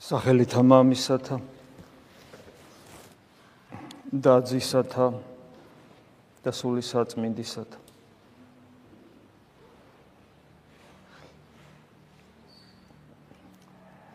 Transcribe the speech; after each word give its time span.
სახელით 0.00 0.54
ამამისათა 0.56 1.36
და 4.16 4.34
ძისათა 4.48 5.08
და 6.40 6.52
სული 6.56 6.80
საწმინდისათა. 6.80 7.76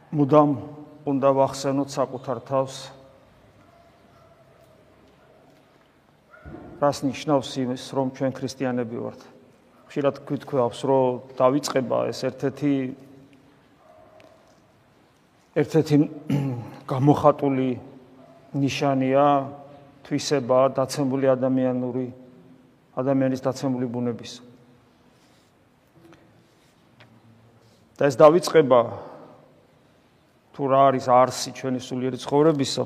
მუდამ 0.10 0.58
უნდა 1.06 1.30
ვახსენოთ 1.38 1.90
საკუთარ 1.94 2.42
თავს 2.50 2.76
რას 6.82 6.98
ნიშნავს 7.06 7.50
იმის 7.62 7.84
რომ 7.94 8.08
ჩვენ 8.18 8.32
ქრისტიანები 8.34 8.98
ვართ. 9.06 9.22
ხშირად 9.86 10.16
გვითქვევს 10.26 10.80
რომ 10.82 11.38
დაიწყება 11.38 12.10
ეს 12.10 12.26
ერთ-ერთი 12.26 13.05
ერთ-ერთი 15.55 15.98
გამოხატული 16.91 17.70
ნიშანია 18.59 19.26
თვისება 20.04 20.59
დაცემული 20.76 21.31
ადამიანური 21.31 22.08
ადამიანის 23.00 23.40
დაცემული 23.40 23.88
ბუნების. 23.88 24.34
და 27.95 28.12
ეს 28.12 28.16
დაიწყება 28.20 28.80
თუ 30.52 30.64
რა 30.68 30.81
არის 30.91 31.08
არსი 31.08 31.50
ჩვენი 31.56 31.80
სულიერი 31.80 32.17
ცხოვრებისა. 32.20 32.84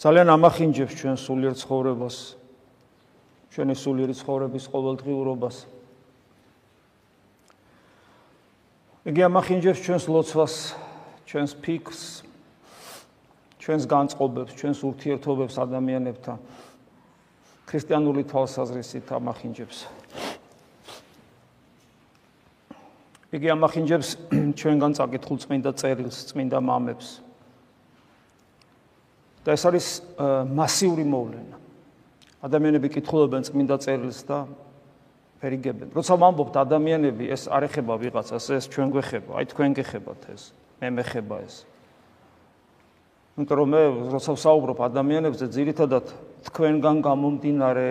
ძალიან 0.00 0.28
ამახინჯებს 0.32 0.94
ჩვენ 0.96 1.16
სულიერ 1.20 1.54
ცხოვრებას, 1.60 2.16
ჩვენი 3.52 3.74
სულიერი 3.76 4.14
ცხოვრების 4.16 4.64
ყოველდღიურობას. 4.72 5.56
იგი 9.02 9.22
ამახინჯებს 9.26 9.80
ჩვენს 9.82 10.04
ლოცვას, 10.06 10.54
ჩვენს 11.26 11.52
ფიქრს, 11.58 12.02
ჩვენს 13.58 13.84
განწყობებს, 13.90 14.54
ჩვენს 14.54 14.78
ურთიერთობებს 14.78 15.58
ადამიანებთან. 15.58 16.38
ქრისტიანული 17.66 18.22
თვალსაზრისით 18.30 19.10
ამახინჯებს. 19.10 19.78
იგი 23.34 23.48
ამახინჯებს 23.58 24.08
ჩვენგან 24.62 24.92
წაკითხულ 24.94 25.36
წმინდა 25.50 25.70
წერილს, 25.74 26.16
წმინდა 26.30 26.62
მამებს. 26.62 27.08
და 29.42 29.50
ეს 29.58 29.62
არის 29.66 29.86
მასიური 30.54 31.02
მოვლენა. 31.02 31.56
ადამიანები 32.46 32.88
კითხულობენ 32.94 33.42
წმინდა 33.50 33.76
წერილს 33.82 34.22
და 34.22 34.46
ფერიგებენ. 35.42 35.90
როცა 35.90 36.14
ვამბობთ 36.14 36.54
ადამიანები, 36.62 37.24
ეს 37.34 37.50
არ 37.50 37.66
ეხება 37.66 37.98
ვიღაცას, 37.98 38.46
ეს 38.54 38.64
ჩვენ 38.70 38.88
გვეხება, 38.94 39.42
აი 39.42 39.44
თქვენ 39.50 39.70
გეხებათ 39.74 40.22
ეს, 40.30 40.42
მე 40.78 40.88
მეხება 41.02 41.36
ეს. 41.42 41.66
იმიტომ 43.34 43.56
რომ 43.58 43.68
მე 43.74 43.82
როცა 44.14 44.30
ვსაუბრობ 44.38 44.78
ადამიანებზე, 44.86 45.44
ძირითადად 45.50 46.06
თქვენგან 46.46 46.96
გამომდინარე 47.02 47.88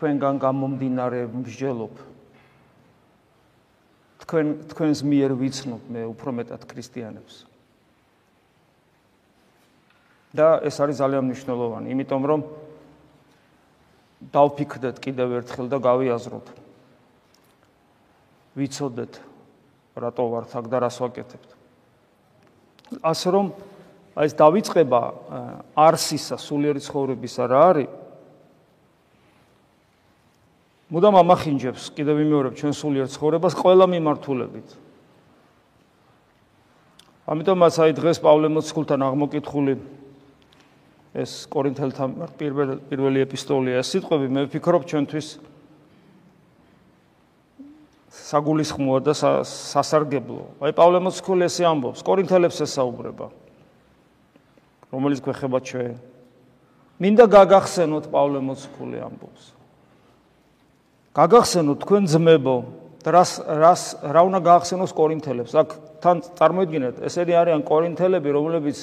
თქვენგან 0.00 0.34
გამომდინარე 0.40 1.20
მსჯელობ. 1.28 1.94
თქვენ 4.24 4.46
თქვენს 4.72 4.98
მიერ 5.04 5.30
ვიცნობ 5.36 5.82
მე 5.92 6.02
უფრო 6.08 6.30
მეტად 6.40 6.64
ქრისტიანებს. 6.64 7.50
და 10.30 10.62
ეს 10.62 10.78
არის 10.78 10.96
ძალიან 11.02 11.26
მნიშვნელოვანი, 11.26 11.90
იმიტომ 11.90 12.22
რომ 12.22 12.40
დავფიქრდეთ 14.20 14.96
კიდევ 15.00 15.28
ერთხელ 15.40 15.66
და 15.72 15.78
გავიაზროთ. 15.80 16.46
ვიცოდეთ 18.60 19.12
რატო 19.96 20.24
ვართ 20.28 20.50
აქ 20.60 20.66
და 20.68 20.76
რას 20.84 20.96
ვაკეთებთ. 21.00 21.50
ასე 23.00 23.28
რომ 23.32 23.46
აი 24.18 24.26
ეს 24.28 24.34
დავიწყება 24.36 25.00
არსისა 25.72 26.36
სულიერი 26.36 26.80
ცხოვრებისა 26.84 27.42
რა 27.48 27.60
არის? 27.70 27.90
მუდამ 30.90 31.14
ამახინჯებს 31.22 31.94
კიდევ 31.94 32.14
ვიმეორებ 32.18 32.52
ჩვენ 32.58 32.74
სულიერ 32.74 33.06
ცხოვრებას 33.14 33.54
ყველა 33.54 33.86
მიმართულებით. 33.94 34.68
ამიტომაც 37.30 37.74
აი 37.78 37.92
დღეს 37.94 38.18
პავლე 38.18 38.48
მოციქულთან 38.50 39.00
აღმოკითხული 39.06 39.74
ეს 41.10 41.46
კორინთელთა 41.50 42.06
პირველი 42.38 42.74
პირველი 42.86 43.22
ეპისტოლია 43.26 43.82
სიტყვები 43.82 44.26
მე 44.30 44.42
ვფიქრობ 44.46 44.82
ჩვენთვის 44.86 45.28
საგულისხმოა 48.10 49.00
და 49.06 49.14
სასარგებლო. 49.14 50.44
აი 50.62 50.72
პავლე 50.74 50.98
მოციქული 51.02 51.46
ესე 51.46 51.66
ამბობს, 51.66 52.02
კორინთელებს 52.06 52.62
ესაუბრება. 52.62 53.26
რომელიც 54.90 55.20
გვეხება 55.22 55.58
ჩვენ. 55.66 55.94
მინდა 57.00 57.24
გაგახსენოთ 57.26 58.04
პავლე 58.10 58.38
მოციქული 58.42 58.98
ამბობს. 59.02 59.42
გაგახსენოთ 61.14 61.78
თქვენ 61.86 62.04
ძმებო 62.06 62.56
და 63.02 63.10
რას 63.14 63.32
რას 63.46 63.82
რა 64.02 64.20
უნდა 64.30 64.40
გაახსენოს 64.46 64.92
კორინთელებს? 64.94 65.52
აქ 65.58 65.68
თან 66.02 66.16
წარმოიდგინეთ, 66.38 66.94
ესენი 67.02 67.32
არიან 67.34 67.62
კორინთელები, 67.66 68.30
რომლებიც 68.30 68.78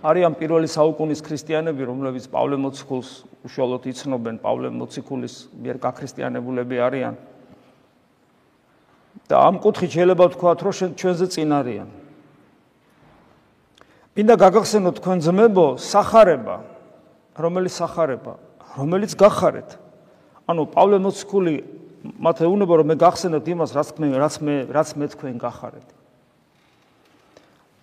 არიან 0.00 0.32
პირველი 0.36 0.68
საუკუნის 0.70 1.20
ქრისტიანები, 1.20 1.84
რომლებიც 1.84 2.28
პავლე 2.32 2.56
მოციქულს 2.56 3.10
უშუალოდ 3.44 3.84
იცნობენ, 3.92 4.36
პავლე 4.40 4.68
მოციქულის 4.72 5.34
მიერ 5.60 5.76
გაქრისტიანებულები 5.80 6.76
არიან. 6.80 7.14
და 9.30 9.36
ამ 9.46 9.62
კუთხით 9.62 9.90
შეიძლება 9.94 10.24
ვთქვათ, 10.26 10.58
რომ 10.66 10.94
ჩვენზე 10.98 11.26
წინ 11.30 11.50
არიან. 11.54 11.88
მინდა 14.18 14.34
გაგახსენოთ 14.42 14.94
თქვენ 14.98 15.18
ძმებო, 15.22 15.66
სახარება, 15.78 16.56
რომელიც 17.38 17.74
სახარება, 17.78 18.34
რომელიც 18.74 19.14
გახარეთ. 19.14 19.78
ანუ 20.50 20.62
პავლე 20.74 20.98
მოციქული 20.98 21.54
მათ 22.18 22.36
ეუბნება, 22.42 22.74
რომ 22.80 22.86
მე 22.90 22.96
გახსენოთ 22.98 23.46
იმას, 23.54 23.70
რაც 23.70 23.88
მე 24.02 24.06
რაც 24.18 24.34
მე 24.42 24.54
რაც 24.66 24.88
მე 24.98 25.06
თქვენ 25.14 25.36
გახარეთ. 25.38 25.88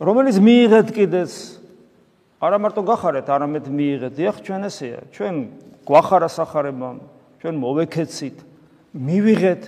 რომელიც 0.03 0.37
მიიღეთ 0.43 0.87
კიდეც 0.91 1.31
არა 2.37 2.57
მარტო 2.61 2.81
გახარეთ, 2.85 3.27
არამედ 3.33 3.65
მიიღეთ. 3.65 4.13
დიახ, 4.13 4.35
ჩვენ 4.45 4.61
ესეა. 4.69 4.99
ჩვენ 5.09 5.35
გვახარა 5.89 6.29
სახარება, 6.29 6.89
ჩვენ 7.41 7.55
მოვეკეცით, 7.57 8.37
მივიღეთ. 8.93 9.63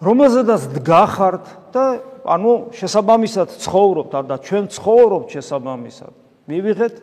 რომელზედაც 0.00 0.62
დგახართ 0.80 1.44
და 1.76 1.84
ანუ 2.24 2.72
შესაბამისად 2.72 3.48
ცხოვრობთ 3.60 4.12
და 4.32 4.36
ჩვენ 4.40 4.64
ცხოვრობთ 4.72 5.28
შესაბამისად. 5.36 6.12
მივიღეთ, 6.48 6.94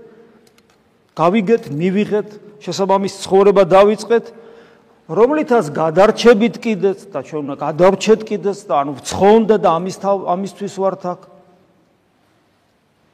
გავიგეთ, 1.14 1.64
მივიღეთ, 1.78 2.30
შესაბამის 2.58 3.14
ცხოვრება 3.22 3.64
დავიწყეთ. 3.70 4.26
რომლითაც 5.08 5.66
გადარჩებით 5.72 6.56
კიდეც 6.60 7.00
და 7.14 7.20
ჩვენ 7.24 7.42
უნდა 7.48 7.56
გადარჩეთ 7.64 8.22
კიდეც 8.28 8.60
და 8.68 8.74
ანუ 8.82 8.92
ვცხონდა 9.00 9.56
და 9.56 9.70
ამის 9.78 9.98
ამისთვის 10.04 10.74
ვართ 10.84 11.04
აქ. 11.06 11.22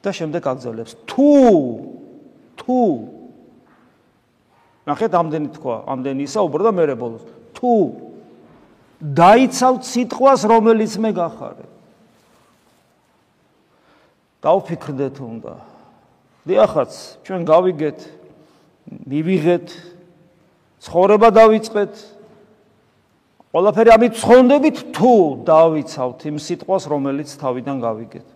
და 0.04 0.12
შემდეგ 0.12 0.44
აგზელებს 0.52 0.92
თუ 1.08 1.32
თუ. 2.60 2.80
ნახეთ 4.84 5.12
ამდენი 5.16 5.50
თქვა 5.56 5.76
ამდენი 5.88 6.22
ისაუბრა 6.28 6.64
და 6.68 6.72
მე 6.76 6.96
ბოლოს. 7.00 7.24
თუ. 7.56 7.74
დაიცავ 9.04 9.74
სიტყვას 9.84 10.42
რომელიც 10.48 10.94
მე 11.00 11.12
გახარე. 11.16 11.66
დავფიქრდეთ 14.44 15.16
უნდა. 15.24 15.54
დიახაც 16.48 16.92
ჩვენ 17.24 17.42
გავიგეთ 17.48 18.00
მივიღეთ 19.08 19.68
ცხოვრება 20.84 21.30
დავიწყეთ. 21.32 21.94
ყველაფერი 23.56 23.90
ამით 23.96 24.14
ცხონდებით 24.20 24.78
თუ 24.98 25.14
დავიცავთ 25.48 26.20
იმ 26.28 26.38
სიტყვას 26.44 26.84
რომელიც 26.92 27.30
თავიდან 27.40 27.78
გავიგეთ 27.80 28.33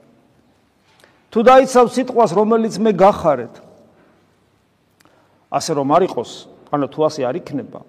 თუ 1.38 1.44
დაიცავ 1.46 1.90
სიტყვას 1.94 2.32
რომელიც 2.34 2.76
მე 2.82 2.92
გახარეთ. 2.98 3.62
ასე 5.54 5.72
რომ 5.78 5.88
არ 5.94 6.04
იყოს 6.10 6.32
ანუ 6.74 6.86
თუ 6.90 7.00
ასე 7.06 7.22
არ 7.30 7.36
იქნება. 7.46 7.82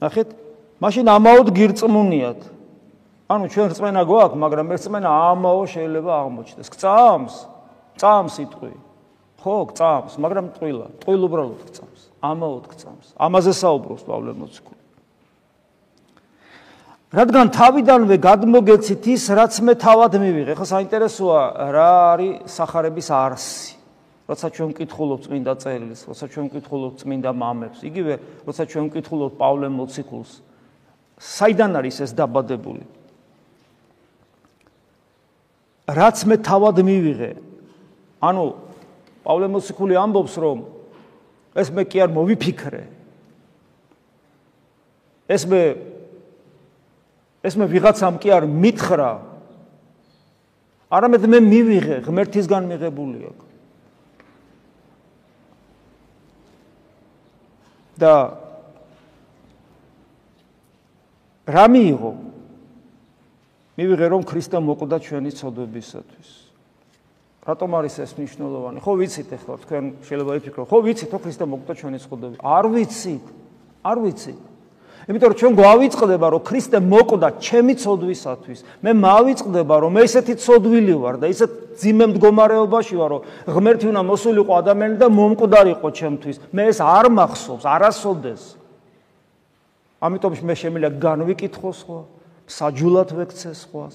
ნახეთ 0.00 0.28
მაშინ 0.80 1.04
ამაოდ 1.12 1.48
გირწმუნიათ. 1.52 2.40
ანუ 3.28 3.44
ჩვენ 3.52 3.66
რწმენა 3.68 4.02
გვაქვს 4.08 4.40
მაგრამ 4.40 4.66
ეს 4.72 4.80
რწმენა 4.80 5.08
ამაო 5.12 5.62
შეიძლება 5.68 6.12
აღმოჩნდეს. 6.24 6.68
გწამს 6.72 7.34
წამს 8.00 8.32
სიტყვი. 8.32 8.72
ხო 9.44 9.54
გწამს 9.68 10.12
მაგრამ 10.24 10.46
ტყილა 10.56 10.86
ტყილ 11.04 11.20
უბრალოდ 11.20 11.60
გწამს. 11.68 12.00
ამაოდ 12.24 12.64
გწამს. 12.72 13.06
ამაზე 13.20 13.52
საუბრობს 13.60 14.08
პავლე 14.08 14.32
მოციქული 14.40 14.83
რადგან 17.14 17.50
თავიდანვე 17.54 18.16
გადმოგეცით 18.18 19.04
ის, 19.14 19.22
რაც 19.30 19.54
მე 19.62 19.74
თავად 19.78 20.18
მივიღე. 20.18 20.52
ხო 20.58 20.66
საინტერესოა 20.66 21.42
რა 21.70 21.90
არის 22.18 22.50
сахарების 22.50 23.08
არსი. 23.14 23.74
როცა 24.24 24.46
ჩვენ 24.56 24.68
მკითხულობთ 24.72 25.22
წმინდა 25.28 25.52
წერილს, 25.60 26.00
როცა 26.08 26.24
ჩვენ 26.32 26.44
მკითხულობთ 26.48 26.96
წმინდა 27.04 27.30
მამებს, 27.36 27.78
იგივე 27.84 28.14
როცა 28.48 28.62
ჩვენ 28.72 28.84
მკითხულობთ 28.88 29.34
პავლე 29.36 29.68
მოციქულს, 29.68 30.30
საიდან 31.20 31.70
არის 31.76 31.96
ეს 32.08 32.12
დაბადებული? 32.16 32.84
რაც 35.84 36.16
მე 36.24 36.36
თავად 36.40 36.76
მივიღე. 36.80 37.30
ანუ 38.24 38.44
პავლე 39.28 39.46
მოციქული 39.52 39.92
ამბობს, 39.92 40.34
რომ 40.40 40.58
ეს 41.52 41.68
მე 41.68 41.82
კი 41.84 41.98
არ 42.00 42.10
მოვიფიქრე. 42.16 42.82
ეს 45.28 45.42
მე 45.44 45.60
ეს 47.44 47.54
მე 47.60 47.68
ვიღაცამ 47.68 48.16
კი 48.18 48.28
არ 48.32 48.44
მითხრა. 48.48 49.10
არამედ 50.88 51.22
მე 51.28 51.38
მივიღე, 51.44 51.96
ღმერთისგან 52.08 52.64
მიღებული 52.72 53.18
აქვს. 53.28 53.52
და 57.94 58.14
რა 61.46 61.64
მიიღო? 61.70 62.12
მივიღე 63.78 64.06
რომ 64.08 64.22
ქრისტე 64.26 64.58
მოკვდა 64.58 64.96
ჩვენი 65.04 65.30
ცოდვებისათვის. 65.34 66.30
რატომ 67.44 67.70
არის 67.76 67.94
ეს 68.00 68.12
მნიშვნელოვანი? 68.16 68.78
ხო 68.80 68.92
ვიცით 68.98 69.30
ახლა 69.36 69.54
თქვენ 69.62 69.84
შეიძლება 70.00 70.32
იფიქროთ, 70.40 70.66
ხო 70.70 70.78
ვიცით 70.80 71.10
რომ 71.12 71.20
ქრისტე 71.22 71.44
მოკვდა 71.44 71.72
ჩვენი 71.76 71.98
ცოდვები. 72.00 72.36
არ 72.40 72.64
ვიცით. 72.72 73.24
არ 73.84 73.98
ვიცით. 74.00 74.53
იმიტომ 75.04 75.28
რომ 75.28 75.36
ჩვენ 75.36 75.52
გვავიწყდება 75.60 76.26
რომ 76.32 76.42
ქრისტე 76.48 76.78
მოკვდა 76.80 77.28
ჩემი 77.36 77.74
ცოდვისათვის. 77.76 78.60
მე 78.80 78.90
მავიწყდება 79.04 79.74
რომ 79.84 79.90
მე 79.92 80.00
ესეთი 80.08 80.34
ცოდვილი 80.40 80.94
ვარ 80.96 81.14
და 81.20 81.26
ისეთ 81.28 81.50
ძიმე 81.76 82.04
მდგომარეობაში 82.08 82.94
ვარ 82.96 83.10
რომ 83.12 83.22
ღმერთი 83.52 83.84
უნდა 83.92 84.02
მოსულიყო 84.08 84.52
ადამიანი 84.64 84.96
და 84.96 85.08
მომკვდარიყო 85.12 85.88
ჩემთვის. 85.92 86.36
მე 86.56 86.62
ეს 86.72 86.78
არ 86.80 87.06
მახსოვს, 87.12 87.64
არასოდეს. 87.68 88.42
ამიტომ 90.00 90.32
მე 90.40 90.54
შემიძლია 90.56 90.90
განვიკითხო 91.04 91.70
სხვა, 91.84 92.00
საჯულად 92.48 93.08
ვექცე 93.12 93.52
სხვას, 93.60 93.94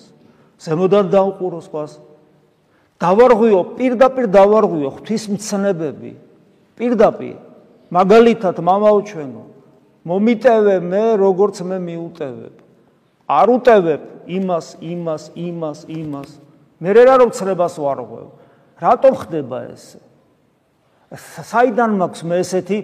ზემოდან 0.62 1.06
დავყურო 1.10 1.62
სხვას. 1.66 1.92
დავარღვიო, 3.02 3.60
პირდაპირ 3.78 4.26
დავარღვიო 4.30 4.90
ღვთისმცნებები. 4.94 6.12
პირდაპირ 6.78 7.36
მაგალითად 7.90 8.56
მამაო 8.62 9.00
ჩვენო 9.10 9.44
მომიტევე 10.10 10.76
მე 10.82 11.04
როგორც 11.22 11.62
მე 11.70 11.78
მიუტევებ. 11.86 12.56
არ 13.30 13.48
უტევებ 13.54 14.02
იმას, 14.26 14.68
იმას, 14.82 15.24
იმას, 15.38 15.80
იმას. 15.86 16.30
მე 16.82 16.90
რა 16.98 17.16
რომ 17.22 17.30
ცრებას 17.30 17.76
ვარღვევ. 17.78 18.28
რატომ 18.82 19.14
ხდება 19.22 19.58
ესე? 19.70 20.00
საიდან 21.14 21.92
მაქვს 22.00 22.22
მე 22.26 22.36
ესეთი 22.42 22.78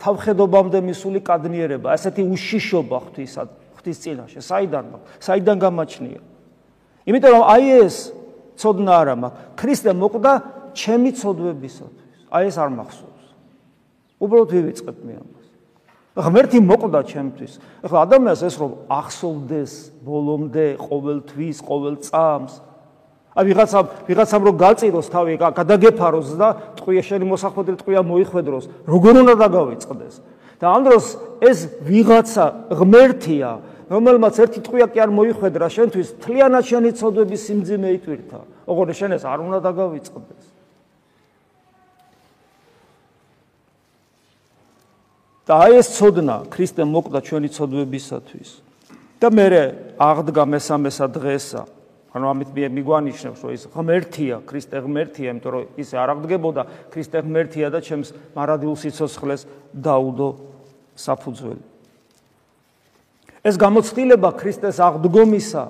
თავხედობამდე 0.00 0.78
მისული 0.84 1.20
კადნიერება, 1.24 1.96
ესეთი 1.96 2.22
უშიშობა 2.28 2.96
ღვთისა, 3.08 3.42
ღვთის 3.76 3.98
წინაშე? 4.04 4.40
საიდან 4.44 4.84
მაქვს? 4.92 5.08
საიდან 5.24 5.56
გამაჩნია? 5.64 6.20
იმიტომ 7.08 7.30
რომ 7.34 7.44
აი 7.44 7.64
ეს 7.84 7.96
ცოდნა 8.56 8.92
არა 9.00 9.14
მაქვს. 9.20 9.40
ქრისტე 9.60 9.90
მოკვდა 9.96 10.32
ჩემი 10.76 11.10
ცოდვებისათვის. 11.20 12.12
აი 12.32 12.44
ეს 12.48 12.56
არ 12.60 12.70
მახსოვს. 12.78 13.24
უბრალოდ 14.20 14.50
ვივიწყებ 14.54 14.96
მე 15.04 15.14
ამას. 15.20 15.33
ღმერთი 16.14 16.58
მოკვდა 16.62 17.00
ჩემთვის. 17.10 17.52
ახლა 17.82 17.98
ადამიანს 18.06 18.40
ეს 18.46 18.54
რომ 18.62 18.72
ახსოვდეს 18.86 19.72
ბოლომდე 20.06 20.66
ყოველთვის, 20.78 21.56
ყოველ 21.58 21.94
წამს. 22.06 22.52
აი 23.34 23.44
ვიღაცა 23.50 23.78
ვიღაცამ 24.06 24.42
რომ 24.46 24.56
გაწიროს 24.62 25.06
თავი, 25.10 25.32
გადაგეფაროს 25.42 26.28
და 26.38 26.48
ტყვია 26.78 27.02
შენი 27.02 27.24
მოსახვედრი 27.34 27.76
ტყვია 27.82 28.00
მოიხვედროს, 28.06 28.64
როგორ 28.86 29.14
უნდა 29.26 29.34
დაგავიწყდეს? 29.42 30.14
და 30.64 30.70
ამ 30.70 30.82
დროს 30.86 31.04
ეს 31.42 31.58
ვიღაცა 31.82 32.44
ღმერთია, 32.72 33.50
რომელმაც 33.90 34.34
ერთი 34.38 34.60
ტყვია 34.64 34.86
კი 34.88 34.98
არ 35.02 35.10
მოიხვედრა 35.12 35.66
შენთვის, 35.66 36.08
თლიანად 36.22 36.64
შენი 36.64 36.90
ცოდვების 36.94 37.40
სიმძიმე 37.42 37.88
იტვირთა. 37.98 38.38
ოღონდ 38.70 38.90
შენ 38.94 39.10
ეს 39.18 39.24
არ 39.26 39.38
უნდა 39.44 39.58
დაგავიწყდეს. 39.60 40.53
და 45.44 45.52
აი 45.60 45.72
ეს 45.84 45.88
ცოდნა 46.00 46.36
ქრისტე 46.48 46.82
მოკვდა 46.88 47.20
ჩვენი 47.20 47.48
ცოდვებისათვის. 47.52 48.50
და 49.20 49.28
მე 49.30 49.46
აღდგა 49.96 50.44
მესამესა 50.44 51.06
დღესა. 51.16 51.62
ანუ 52.14 52.24
ამით 52.30 52.50
მე 52.54 52.68
მიგვანიშნებს 52.78 53.40
რომ 53.42 53.52
ის 53.56 53.62
ღმერთია 53.74 54.36
ქრისტე 54.46 54.76
ღმერთია 54.84 55.28
იმიტომ 55.34 55.50
რომ 55.50 55.64
ის 55.80 55.88
არ 55.94 56.08
აღდგებოდა. 56.14 56.62
ქრისტე 56.92 57.18
ღმერთია 57.26 57.66
და 57.74 57.78
ჩემს 57.82 58.08
მარადილ 58.36 58.74
სიცოცხლეს 58.78 59.42
დაუდო 59.74 60.28
საფუძველი. 60.94 61.64
ეს 63.44 63.54
გამოცდილება 63.60 64.30
ქრისტეს 64.40 64.76
აღდგომისა 64.80 65.64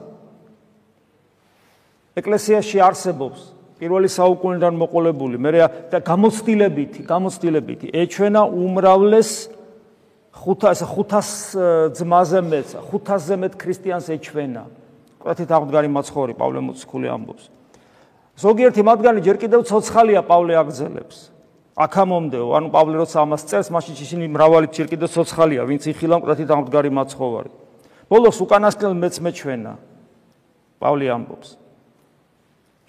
ეკლესიაში 2.14 2.78
არსებობს. 2.78 3.40
პირველი 3.74 4.08
საუკუნიდან 4.08 4.74
მოყოლებული. 4.78 5.36
მე 5.40 5.50
და 5.90 5.98
გამოცდილებითი 5.98 7.00
გამოცდილებითი. 7.10 7.86
ეჩვენა 7.90 8.42
უმრავლეს 8.46 9.30
ხუთას 10.34 10.80
ხუთას 10.82 11.28
ძმაზე 11.94 12.40
მეც 12.42 12.68
ხუთასზე 12.90 13.34
მეტ 13.38 13.52
ქრისტიანს 13.54 14.06
ეჩვენა. 14.18 14.62
კვეთით 15.22 15.50
აღდგარი 15.54 15.88
მაცხოვრი 15.94 16.34
პავლე 16.34 16.60
მოციქული 16.68 17.08
ამბობს. 17.08 17.44
ზოგიერთი 18.34 18.82
მათგანი 18.82 19.20
ჯერ 19.22 19.36
კიდევ 19.38 19.60
ცოცხალია 19.62 20.20
პავლე 20.26 20.54
აგზელებს 20.58 21.18
აქამომდეო 21.74 22.48
ანუ 22.54 22.68
პავლე 22.74 22.96
როცა 23.02 23.18
ამას 23.22 23.42
წერს 23.46 23.68
მაშინ 23.70 23.94
ისინი 23.94 24.24
მრავალი 24.34 24.68
ჯერ 24.74 24.86
კიდევ 24.90 25.08
ცოცხალია 25.14 25.62
ვინც 25.70 25.82
იხილა 25.90 26.16
კვეთით 26.18 26.50
აღდგარი 26.50 26.90
მაცხოვარი. 26.98 27.50
ბოლოს 28.10 28.38
უკანასკნელ 28.42 28.94
მეც 28.98 29.14
მეჩვენა 29.22 29.72
პავლე 30.82 31.06
ამბობს. 31.14 31.48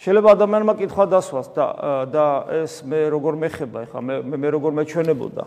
შეიძლება 0.02 0.30
ადამიანმა 0.36 0.74
კითხვა 0.82 1.06
დასვას 1.14 1.48
და 1.56 1.66
და 2.10 2.26
ეს 2.66 2.84
მე 2.84 3.00
როგორ 3.16 3.34
მეხება 3.42 3.78
ეხა 3.86 4.00
მე 4.02 4.16
მე 4.38 4.48
როგორ 4.50 4.72
მეჩვენებოდა 4.82 5.44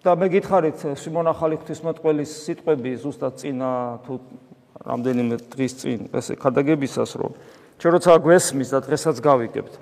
და 0.00 0.14
მე 0.16 0.30
გითხარით 0.32 0.80
სიმონ 0.96 1.28
ახალი 1.28 1.58
ღვთისმოწყლის 1.60 2.30
სიტყვები 2.46 2.92
ზუსტად 3.02 3.34
წინა 3.36 3.70
თუ 4.06 4.14
რამდენიმე 4.88 5.36
დღის 5.52 5.74
წინ 5.76 6.06
ესე 6.16 6.36
ქადაგებისას 6.40 7.12
რომ 7.20 7.34
ჩვენ 7.76 7.92
როცა 8.00 8.16
გვესმის 8.24 8.72
და 8.72 8.80
დღესაც 8.86 9.20
გავიგებთ 9.20 9.74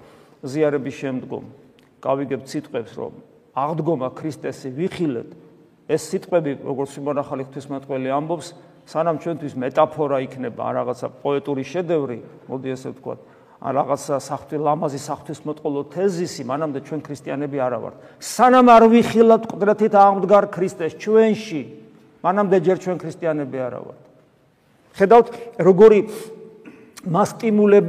ზიარების 0.42 0.96
შემდგომ 0.98 1.44
გავიგებთ 2.02 2.46
სიტყვებს 2.50 2.92
რომ 2.98 3.12
აღდგომა 3.62 4.08
ქრისტესი 4.18 4.68
ვიხილეთ 4.74 5.30
ეს 5.86 6.02
სიტყვები 6.10 6.52
როგორც 6.66 6.90
სიმონ 6.98 7.22
ახალი 7.22 7.46
ღვთისმოწყალი 7.46 8.10
ამბობს 8.18 8.48
სანამ 8.90 9.22
ჩვენთვის 9.22 9.54
მეტაფორა 9.54 10.18
იქნება 10.26 10.62
ან 10.66 10.74
რაღაცა 10.82 11.08
პოეტური 11.22 11.62
შედევრი 11.62 12.18
მოდი 12.50 12.74
ესე 12.74 12.90
ვთქვათ 12.90 13.18
რაღაცა 13.58 14.16
საფთი 14.22 14.56
ლამაზი 14.62 15.00
საფთისმოწყალო 15.02 15.80
თეზისი 15.90 16.44
მანამდე 16.46 16.78
ჩვენ 16.86 17.00
ქრისტიანები 17.02 17.58
არა 17.58 17.78
ვართ. 17.82 17.94
სანამ 18.22 18.70
არ 18.70 18.84
ვიხილავთ 18.86 19.44
ყდრეთით 19.50 19.94
აღმდგარ 19.98 20.44
ქრისტეს 20.54 20.94
ჩვენში, 20.94 21.62
მანამდე 22.22 22.56
ჯერ 22.62 22.78
ჩვენ 22.78 22.96
ქრისტიანები 23.02 23.58
არა 23.58 23.80
ვართ. 23.82 24.00
ხედავთ, 24.94 25.26
როგორი 25.58 25.98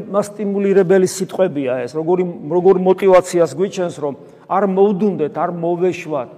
მასტიმულირებელი 0.09 1.07
სიტყვებია 1.09 1.73
ეს, 1.85 1.93
როგორი 1.93 2.23
როგორ 2.49 2.75
мотиваციას 2.89 3.53
გვიჩენს, 3.53 3.95
რომ 4.01 4.13
არ 4.49 4.63
მოვდუნდეთ, 4.73 5.33
არ 5.37 5.51
მოვეშვათ, 5.53 6.29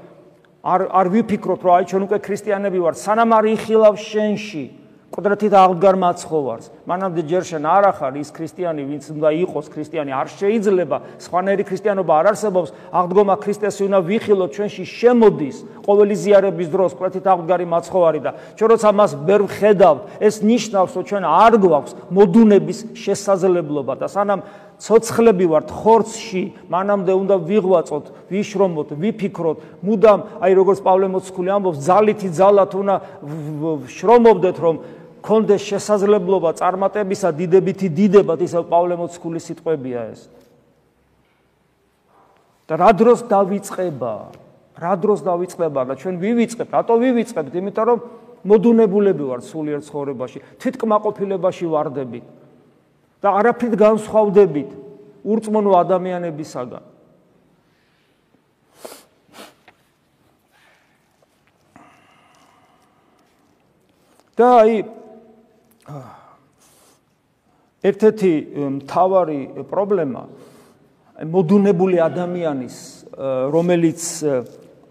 არ 0.59 0.81
არ 0.91 1.07
ვიფიქროთ, 1.07 1.61
რომ 1.63 1.71
აი 1.71 1.83
ჩვენ 1.87 2.03
უკვე 2.03 2.17
ქრისტიანები 2.19 2.79
ვართ, 2.83 2.95
სანამ 2.99 3.31
არ 3.31 3.45
იხილავ 3.55 3.95
შენში 3.95 4.80
ყდრთით 5.11 5.51
აღდგარ 5.51 5.95
მაცხოვარს. 5.99 6.65
მანამდე 6.87 7.21
ჯერ 7.27 7.43
შენ 7.43 7.63
არ 7.67 7.83
ახარ 7.91 8.15
ის 8.15 8.31
ქრისტიანი, 8.31 8.81
ვინც 8.87 9.03
უნდა 9.11 9.29
იყოს 9.43 9.67
ქრისტიანი, 9.67 10.11
არ 10.15 10.27
შეიძლება 10.39 10.97
სხვანაირი 11.19 11.63
ქრისტიანობა 11.67 12.13
არ 12.15 12.25
არსებობს. 12.31 12.69
აღდგომა 12.95 13.35
ქრისტესი 13.43 13.81
უნდა 13.91 13.99
ვიხილოთ 14.07 14.49
ჩვენში 14.55 14.83
შემოდის 14.87 15.57
ყოველი 15.83 16.15
ზიარების 16.15 16.67
დროს 16.71 16.91
ყდრთით 16.95 17.25
აღდგარი 17.27 17.65
მაცხოვარი 17.67 18.19
და 18.23 18.31
ჩვენ 18.55 18.69
როცა 18.71 18.89
მას 18.95 19.11
ვერ 19.27 19.41
ვხედავთ, 19.51 20.01
ეს 20.23 20.35
ნიშნავს, 20.47 20.91
რომ 20.95 21.03
ჩვენ 21.03 21.23
არ 21.27 21.53
გვაქვს 21.59 21.93
მოდუნების 22.07 22.79
შესაძლებლობა 22.95 23.93
და 23.99 24.07
სანამ 24.07 24.39
ცოცხლები 24.81 25.45
ვართ 25.45 25.69
ხორცში, 25.69 26.43
მანამდე 26.73 27.13
უნდა 27.13 27.35
ვიღვაწოთ, 27.45 28.05
ვიშრომოთ, 28.33 28.89
ვიფიქროთ, 28.97 29.57
მუდამ, 29.85 30.19
აი 30.41 30.51
როგორც 30.57 30.79
პავლე 30.81 31.07
მოციქული 31.13 31.49
ამბობს, 31.53 31.77
ძალითი 31.85 32.29
ძალათ 32.33 32.71
უნდა 32.81 32.95
შრომობდეთ, 33.93 34.57
რომ 34.57 34.75
კონდეს 35.21 35.61
შესაძლებლობა 35.61 36.51
წარმატებისა 36.57 37.29
დიდებითი 37.37 37.87
დიდებად 37.93 38.41
ისა 38.41 38.61
პავლე 38.65 38.97
მოციქულის 38.97 39.47
სიტყვებია 39.49 40.01
ეს. 40.13 40.21
და 42.67 42.73
რა 42.81 42.91
დროს 42.95 43.19
დავიწყება? 43.29 44.13
რა 44.81 44.93
დროს 44.97 45.19
დავიწყება? 45.21 45.81
და 45.89 45.93
ჩვენ 45.99 46.15
ვივიწყებთ 46.23 46.71
რატო 46.73 46.95
ვივიწყებთ 46.97 47.53
იმიტომ 47.53 47.85
რომ 47.89 47.99
მოდუნებულები 48.41 49.23
ვართ 49.29 49.43
სულიერ 49.45 49.81
ცხოვრებაში 49.85 50.39
თვითკმაყოფილებაში 50.57 51.65
ვარდებით 51.69 52.25
და 53.21 53.29
არაფრით 53.37 53.73
განსხვავდებით 53.77 54.69
ურწმუნო 55.21 55.71
ადამიანებისაგან. 55.85 56.83
და 64.41 64.47
აი 64.65 65.00
ერთ-ერთი 67.89 68.33
მთავარი 68.81 69.39
პრობლემა 69.71 70.23
მოდუნებული 71.31 72.01
ადამიანის 72.01 72.77
რომელიც 73.53 74.01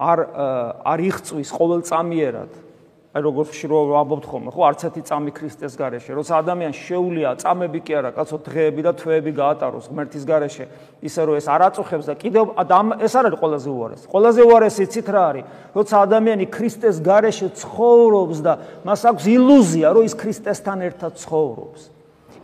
არ 0.01 0.19
არ 0.93 0.99
იღწვის 1.11 1.51
ყოველწამიერად 1.57 2.51
აი 3.11 3.25
როგორ 3.27 3.47
ხშირად 3.51 3.89
ვამბობთ 3.91 4.27
ხოლმე, 4.31 4.51
ხო, 4.55 4.63
არც 4.71 4.83
ერთი 4.87 5.01
წამი 5.03 5.33
ქრისტეს 5.35 5.75
გარეშე, 5.75 6.15
როცა 6.15 6.33
ადამიანს 6.47 6.79
შეუულია 6.79 7.31
წამები 7.43 7.81
კი 7.83 7.93
არა, 7.99 8.11
კაცო 8.15 8.37
დღეები 8.47 8.83
და 8.87 8.93
თვეები 8.95 9.33
გაატაროს 9.35 9.89
ღმერთის 9.91 10.25
გარეშე, 10.31 10.65
ისე 11.03 11.21
რომ 11.27 11.35
ეს 11.43 11.47
არ 11.51 11.63
აწუხებს 11.67 12.07
და 12.07 12.15
კიდევ 12.15 12.45
ეს 13.03 13.15
არ 13.19 13.25
არის 13.27 13.41
ყველაზე 13.43 13.69
უარესი. 13.75 14.07
ყველაზე 14.15 14.41
უარესი 14.47 14.81
იცით 14.87 15.09
რა 15.11 15.23
არის? 15.27 15.45
როცა 15.75 15.95
ადამიანი 16.07 16.47
ქრისტეს 16.55 16.97
გარეშე 17.03 17.47
ცხოვრობს 17.59 18.39
და 18.47 18.53
მას 18.87 19.01
აქვს 19.11 19.25
ილუზია, 19.27 19.87
რომ 19.91 20.03
ის 20.07 20.15
ქრისტესთან 20.15 20.79
ერთად 20.87 21.13
ცხოვრობს. 21.19 21.81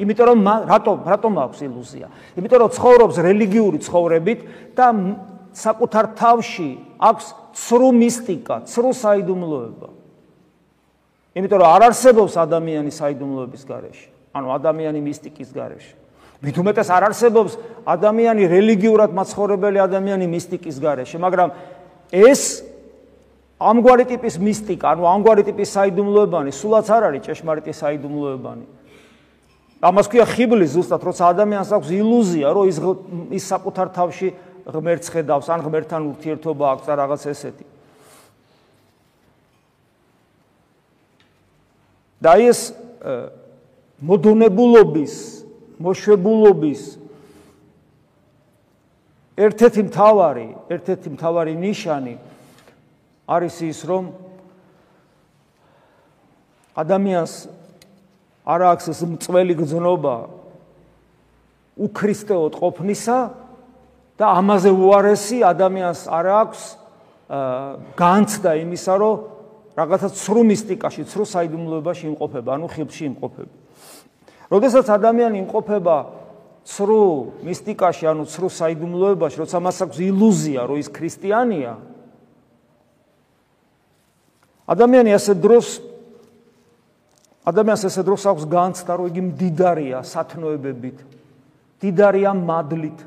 იმიტომ 0.03 0.27
რომ 0.35 0.39
რატომ 0.67 0.97
რატომ 1.07 1.33
აქვს 1.47 1.59
ილუზია? 1.63 2.07
იმიტომ 2.35 2.59
რომ 2.59 2.71
ცხოვრობს 2.75 3.17
რელიგიური 3.23 3.79
ცხოვრებით 3.87 4.41
და 4.75 4.87
საკუთარ 5.55 6.05
თავში 6.19 6.71
აქვს 6.99 7.27
ცრუ 7.55 7.89
მისტიკა, 8.03 8.57
ცრუ 8.67 8.91
საიდუმლოება. 8.93 9.96
იმიტომ 11.37 11.61
რომ 11.61 11.69
არ 11.69 11.83
არსებობს 11.93 12.35
ადამიანი 12.41 12.91
საიდუმლოების 12.97 13.63
გარეშე, 13.69 14.09
ანუ 14.33 14.49
ადამიანი 14.57 15.01
მისტიკის 15.05 15.51
გარეშე. 15.53 15.95
მით 16.41 16.57
უმეტეს 16.61 16.89
არ 16.93 17.03
არსებობს 17.13 17.53
ადამიანი 17.85 18.43
რელიგიურად 18.49 19.13
მაცხოვრებელი 19.13 19.79
ადამიანი 19.85 20.27
მისტიკის 20.33 20.77
გარეშე, 20.81 21.17
მაგრამ 21.21 21.49
ეს 22.13 22.65
ამგვარი 23.61 24.05
ტიპის 24.17 24.37
მისტიკა, 24.41 24.85
ანუ 24.97 25.03
ამგვარი 25.13 25.43
ტიპის 25.49 25.69
საიდუმლოებანი 25.77 26.51
სულაც 26.57 26.87
არ 26.93 27.03
არის 27.09 27.23
ჭეშმარიტი 27.29 27.73
საიდუმლოებანი. 27.73 28.67
ამას 29.81 30.07
ქვია 30.09 30.25
ხიბლი 30.25 30.67
ზუსტად, 30.73 31.05
როცა 31.05 31.25
ადამიანს 31.37 31.71
აქვს 31.77 31.89
ილუზია, 32.01 32.49
რომ 32.49 32.65
ის 32.69 32.79
ის 33.37 33.45
საკუთარ 33.45 33.93
თავში 33.93 34.29
ღმერთს 34.73 35.09
ხედავს, 35.13 35.47
ან 35.53 35.61
ღმერთთან 35.69 36.03
ურთიერთობა 36.17 36.65
აქვს 36.73 36.85
და 36.89 36.95
რაღაც 36.97 37.23
ესეთი. 37.29 37.65
და 42.23 42.33
ეს 42.41 42.73
მოდონებულობის, 44.01 45.15
მოშვებულობის 45.81 46.83
ერთ-ერთი 49.37 49.83
მთავარი, 49.91 50.47
ერთ-ერთი 50.73 51.09
მთავარი 51.13 51.53
ნიშანი 51.61 52.15
არის 53.29 53.57
ის, 53.69 53.79
რომ 53.85 54.05
ადამიანს 56.77 57.35
არ 58.47 58.61
აქვს 58.73 58.87
ეს 58.93 59.01
მწველი 59.11 59.55
გზნობა 59.61 60.17
უქრისტეოდ 61.77 62.53
ყოფნისა 62.57 63.19
და 64.17 64.27
ამაზე 64.41 64.71
უარესი 64.73 65.39
ადამიანს 65.45 66.01
არ 66.09 66.27
აქვს 66.41 66.63
განცდა 68.01 68.51
იმისა, 68.65 68.95
რომ 68.97 69.36
რაღაცა 69.77 70.09
ცრუ 70.17 70.43
მისტიკაში, 70.49 71.03
ცრუ 71.05 71.25
საიდუმლოებაში 71.29 72.05
იმყოფება, 72.17 72.51
ანუ 72.57 72.67
ხილში 72.73 73.05
იმყოფება. 73.13 73.55
როდესაც 74.49 74.87
ადამიანი 74.89 75.37
იმყოფება 75.45 75.97
ცრუ 76.65 77.03
მისტიკაში, 77.45 78.05
ანუ 78.09 78.25
ცრუ 78.25 78.49
საიდუმლოებაში, 78.57 79.37
როცა 79.45 79.59
მას 79.61 79.77
აქვს 79.85 79.99
ილუზია, 80.01 80.61
რომ 80.65 80.77
ის 80.81 80.89
ქრისტიანია, 80.89 81.73
ადამიანი 84.67 85.11
ასე 85.13 85.33
დროს 85.39 85.67
ადამიანს 87.47 87.83
ასე 87.87 88.03
დროს 88.03 88.23
აქვს 88.27 88.45
განცდა, 88.51 88.93
რომ 88.99 89.07
იგი 89.07 89.23
მდიდარია 89.31 89.99
სათნოებებით, 90.03 90.99
მდიდარია 91.79 92.31
მადლით, 92.35 92.99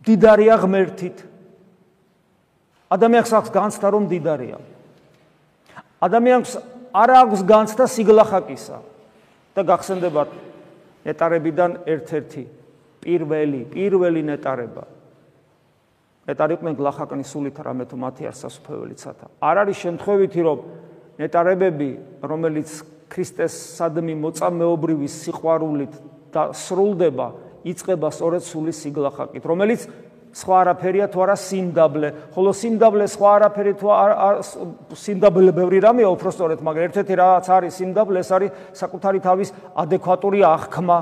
მდიდარია 0.00 0.54
ღმერთით. 0.64 1.18
ადამიანს 2.88 3.30
აქვს 3.36 3.50
განცდა, 3.52 3.86
რომ 3.92 4.08
მდიდარია. 4.08 4.56
ადამიანს 6.04 6.52
არ 6.94 7.10
აქვს 7.22 7.40
განცდა 7.48 7.86
სიგლახაკისა 7.90 8.78
და 9.54 9.62
გახსენდებათ 9.70 10.30
ნეტარებიდან 11.08 11.70
ერთ-ერთი 11.86 12.44
პირველი 13.02 13.60
პირველი 13.72 14.22
ნეტარება. 14.28 14.84
ნეტარიყვნენ 16.28 16.74
გლახაკნის 16.76 17.30
სულით 17.32 17.56
რამე 17.64 17.84
თუ 17.88 17.96
მათი 18.04 18.28
არსასუფეველიცათა 18.28 19.26
არ 19.48 19.56
არის 19.64 19.76
შემთხვევითი 19.80 20.40
რომ 20.44 20.58
ნეტარებები 21.24 21.90
რომელიც 22.20 22.68
ქრისტეს 23.08 23.54
სადმი 23.78 24.14
მოწამეობრივი 24.20 25.08
სიყვარულით 25.08 25.94
და 26.34 26.42
სრულდება 26.52 27.28
იწება 27.64 28.08
სწორედ 28.12 28.44
სულის 28.44 28.76
სიგლახაკით 28.84 29.48
რომელიც 29.48 29.88
სხვა 30.32 30.54
არაფერია 30.62 31.06
თუ 31.08 31.18
არა 31.24 31.36
სიმდაბლე. 31.38 32.08
ხოლო 32.34 32.50
სიმდაბლე 32.52 33.04
სხვა 33.08 33.28
არაფერი 33.38 33.72
თუ 33.80 33.86
სიმდაბლე 34.94 35.50
ბევრი 35.56 35.78
რამეა 35.82 36.08
უფრო 36.12 36.30
სწორედ, 36.32 36.58
მაგრამ 36.62 36.84
ერთ-ერთი 36.88 37.14
რაც 37.16 37.46
არის 37.48 37.72
სიმდაბლე, 37.78 38.18
ეს 38.20 38.30
არის 38.36 38.50
საკუთარი 38.76 39.18
თავის 39.24 39.48
ადეკვატური 39.76 40.40
აღქმა. 40.44 40.98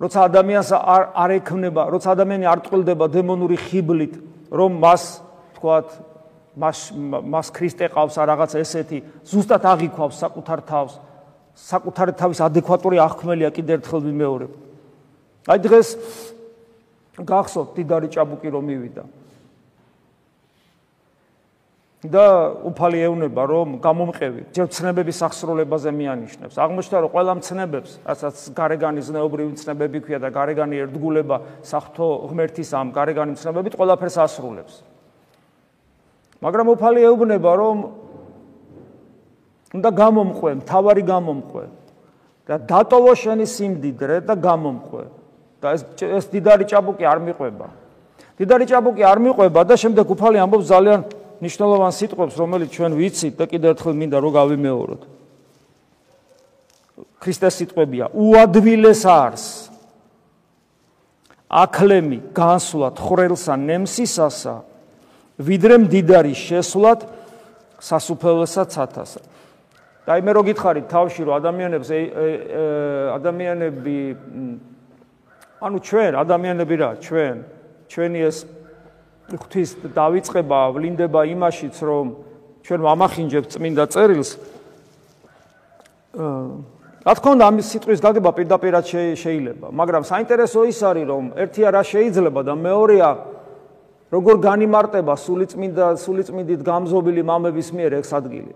როცა 0.00 0.18
ადამიანს 0.28 0.70
არ 0.74 1.02
არ 1.14 1.30
ექმნება, 1.38 1.82
როცა 1.94 2.08
ადამიანი 2.14 2.46
არ 2.50 2.58
ტყილდება 2.66 3.06
დემონური 3.14 3.56
ხიბლით, 3.56 4.14
რომ 4.50 4.70
მას 4.82 5.02
თქვათ 5.56 5.88
მას 6.54 6.78
მას 6.94 7.46
ქრისტე 7.50 7.90
ყავს 7.90 8.14
ან 8.18 8.26
რაღაც 8.30 8.52
ესეთი, 8.62 8.98
ზუსტად 9.26 9.62
აღიქვავს 9.64 10.16
საკუთარ 10.22 10.60
თავს. 10.66 10.94
საკუთარი 11.54 12.12
თავის 12.18 12.38
ადეკვატური 12.42 12.98
აღქმელია 12.98 13.50
კიდევ 13.54 13.74
ერთხელ 13.78 14.00
ვიმეორებ. 14.10 14.50
აი 15.46 15.58
დღეს 15.62 15.88
გახსოვთ 17.22 17.70
დიდარი 17.78 18.08
ჭაბუკი 18.10 18.48
რომ 18.50 18.64
მივიდა. 18.64 19.04
და 22.04 22.24
უფალი 22.68 22.98
ეუბნება 23.00 23.42
რომ 23.48 23.68
გამომყევი. 23.80 24.52
ჯერ 24.52 24.68
ცნებების 24.68 25.18
აღსრულებაზე 25.24 25.88
მიანიშნებს. 25.88 26.54
აღმოჩნდა 26.60 26.98
რომ 27.00 27.10
ყველა 27.16 27.32
ცნებებს 27.40 27.90
რასაც 28.04 28.36
გარეგანი 28.52 29.00
ზნეობრივი 29.00 29.52
ცნებები 29.56 29.98
ქვია 30.04 30.18
და 30.20 30.28
გარეგანი 30.28 30.74
ერთგულება 30.84 31.36
საფრთხო 31.64 32.08
ღმერთის 32.28 32.70
ამ 32.76 32.92
გარეგანი 32.92 33.32
ცნებებით 33.40 33.72
ყველაფერს 33.80 34.16
ასრულებს. 34.20 34.74
მაგრამ 36.44 36.66
უფალი 36.76 37.00
ეუბნება 37.08 37.50
რომ 37.56 37.78
უნდა 39.80 39.90
გამომყვე 39.96 40.50
მთავარი 40.60 41.02
გამომყვე. 41.08 41.64
და 42.44 42.60
დატოვო 42.60 43.12
შენი 43.16 43.46
სიმდიდრე 43.48 44.20
და 44.28 44.36
გამომყვე 44.36 45.23
და 45.64 45.72
ეს 45.72 45.82
ეს 46.04 46.24
დიდარი 46.28 46.64
ჭაბუკი 46.68 47.04
არ 47.08 47.18
მიყვება. 47.24 47.66
დიდარი 48.36 48.64
ჭაბუკი 48.68 49.02
არ 49.08 49.18
მიყვება 49.24 49.60
და 49.64 49.74
შემდეგ 49.80 50.06
უფალი 50.12 50.38
ამბობს 50.44 50.66
ძალიან 50.68 51.00
ნიშნულოვან 51.40 51.92
სიტყვებს, 51.98 52.34
რომელიც 52.36 52.70
ჩვენ 52.76 52.92
ვიცით 53.00 53.34
და 53.40 53.44
კიდევ 53.48 53.68
ერთხელ 53.72 53.94
მინდა 53.96 54.18
რომ 54.20 54.32
გავიმეოროთ. 54.38 55.02
ქრისტეს 57.24 57.54
სიტყვებია: 57.64 58.04
უადვილეს 58.12 59.02
არს 59.08 59.44
აკლემი 61.48 62.18
განსვლად 62.36 62.94
ხრელსა 63.00 63.54
ნემსისასა, 63.56 64.54
ვიდრე 65.38 65.74
მდიდარი 65.86 66.34
შესვლად 66.34 67.00
სასუფეველსა 67.80 68.62
ცათასა. 68.68 69.20
და 70.04 70.20
იმე 70.20 70.30
რო 70.36 70.42
გითხარით 70.52 70.86
თავში 70.92 71.24
რომ 71.24 71.34
ადამიანებს 71.40 71.88
ადამიანები 73.16 73.96
ანუ 75.64 75.78
ჩვენ 75.80 76.12
ადამიანები 76.20 76.76
რა 76.76 76.90
ჩვენ 77.00 77.36
ჩვენი 77.88 78.20
ეს 78.28 78.36
ღვთის 79.32 79.70
დავიწყება 79.96 80.58
ვლინდება 80.76 81.20
იმაშიც 81.32 81.76
რომ 81.80 82.06
ჩვენ 82.64 82.80
ვამახინჯებთ 82.84 83.48
წმინდა 83.56 83.84
წერილს. 83.88 84.30
რა 87.04 87.12
თქმა 87.16 87.30
უნდა 87.36 87.44
ამის 87.48 87.66
სიტყვის 87.72 88.00
გაგება 88.04 88.30
პირდაპირად 88.36 88.84
შეიძლება 88.92 89.66
მაგრამ 89.72 90.02
საინტერესო 90.04 90.60
ის 90.68 90.78
არის 90.84 91.06
რომ 91.08 91.24
ერთია 91.32 91.68
რა 91.72 91.82
შეიძლება 91.84 92.40
და 92.44 92.54
მეორეა 92.60 93.10
როგორ 94.12 94.34
განიმარტება 94.44 95.14
სულიწმინდა 95.16 95.86
სულიწმინდით 95.96 96.60
გამზობილი 96.60 97.22
მამების 97.24 97.68
მიერ 97.72 97.92
ეს 98.04 98.12
ადგილი. 98.12 98.52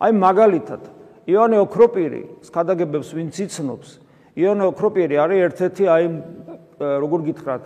აი 0.00 0.10
მაგალითად 0.12 0.82
იონე 1.28 1.56
ოქროპირი 1.68 2.22
სქადაგებებს 2.48 3.08
ვინც 3.12 3.34
იცნობს 3.44 4.05
იონე 4.36 4.64
ოქროპირი 4.68 5.16
არის 5.16 5.38
ერთ-ერთი 5.48 5.84
აი 5.88 6.04
როგორ 6.76 7.20
გითხრათ 7.32 7.62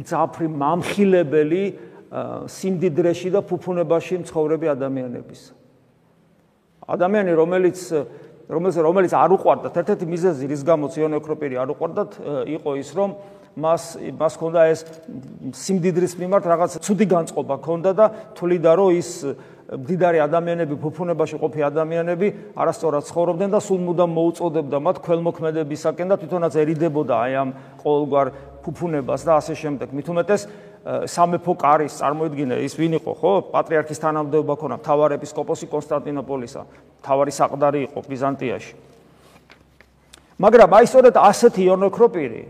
მძაფრი 0.00 0.46
მამხილებელი 0.48 1.62
სიმდიდრეში 2.48 3.30
და 3.36 3.40
ფუფუნებაში 3.44 4.22
მცხოვრები 4.24 4.66
ადამიანების. 4.72 5.40
ადამიანი 6.86 7.32
რომელიც 7.36 7.78
რომელიც 8.46 8.76
რომელიც 8.78 9.12
არ 9.12 9.30
უყვარდა 9.36 9.68
ერთ-ერთი 9.74 10.06
მიზეზი 10.06 10.44
რის 10.46 10.62
გამოც 10.62 10.92
იონე 11.02 11.16
ოქროპირი 11.18 11.56
არ 11.58 11.68
უყვარდათ 11.74 12.10
იყო 12.56 12.70
ის 12.78 12.90
რომ 12.94 13.10
მას 13.58 13.82
მას 14.20 14.32
ჰქონდა 14.38 14.60
ეს 14.70 14.80
სიმდიდრის 15.66 16.14
მიმართ 16.20 16.44
რაღაც 16.46 16.72
ცუდი 16.78 17.06
განწყობა 17.10 17.54
ჰქონდა 17.58 17.90
და 17.98 18.06
თვლიდა 18.38 18.72
რომ 18.78 18.90
ის 18.94 19.10
მდიდარი 19.66 20.20
ადამიანები 20.22 20.76
ფუფუნებაში 20.78 21.38
ყოფი 21.42 21.64
ადამიანები 21.66 22.28
არასწორად 22.54 23.02
ცხოვრობდნენ 23.10 23.50
და 23.50 23.58
სულ 23.58 23.80
მუდამ 23.82 24.12
მოუწოდებდა 24.14 24.78
მათ 24.78 24.96
ქველმოქმედებისაკენ 25.02 26.06
და 26.06 26.16
თვითონაც 26.22 26.54
ერიდებოდა 26.62 27.14
აი 27.18 27.32
ამ 27.34 27.50
ყოველგვარ 27.82 28.26
ფუფუნებას 28.62 29.22
და 29.26 29.32
ასე 29.42 29.54
შემდეგ. 29.58 29.88
მით 29.90 30.06
უმეტეს 30.06 30.42
სამეფო 30.86 31.52
კარის 31.58 31.98
წარმოედგინე 31.98 32.62
ის 32.62 32.78
ვინ 32.78 32.94
იყო 33.02 33.12
ხო? 33.18 33.32
პატრიარქის 33.50 33.98
თანამდებობა 34.06 34.54
ქონა, 34.54 34.76
მთავარ 34.78 35.18
ეპისკოპოსი 35.18 35.66
კონსტანტინოპოლისა, 35.66 36.62
მთავარი 37.02 37.32
საყდარი 37.34 37.80
იყო 37.90 37.98
ბიზანტიაში. 38.06 38.74
მაგრამ 40.38 40.70
აი 40.78 40.84
სწორედ 40.86 41.14
ასეთი 41.18 41.62
იონოქროპირი 41.66 42.42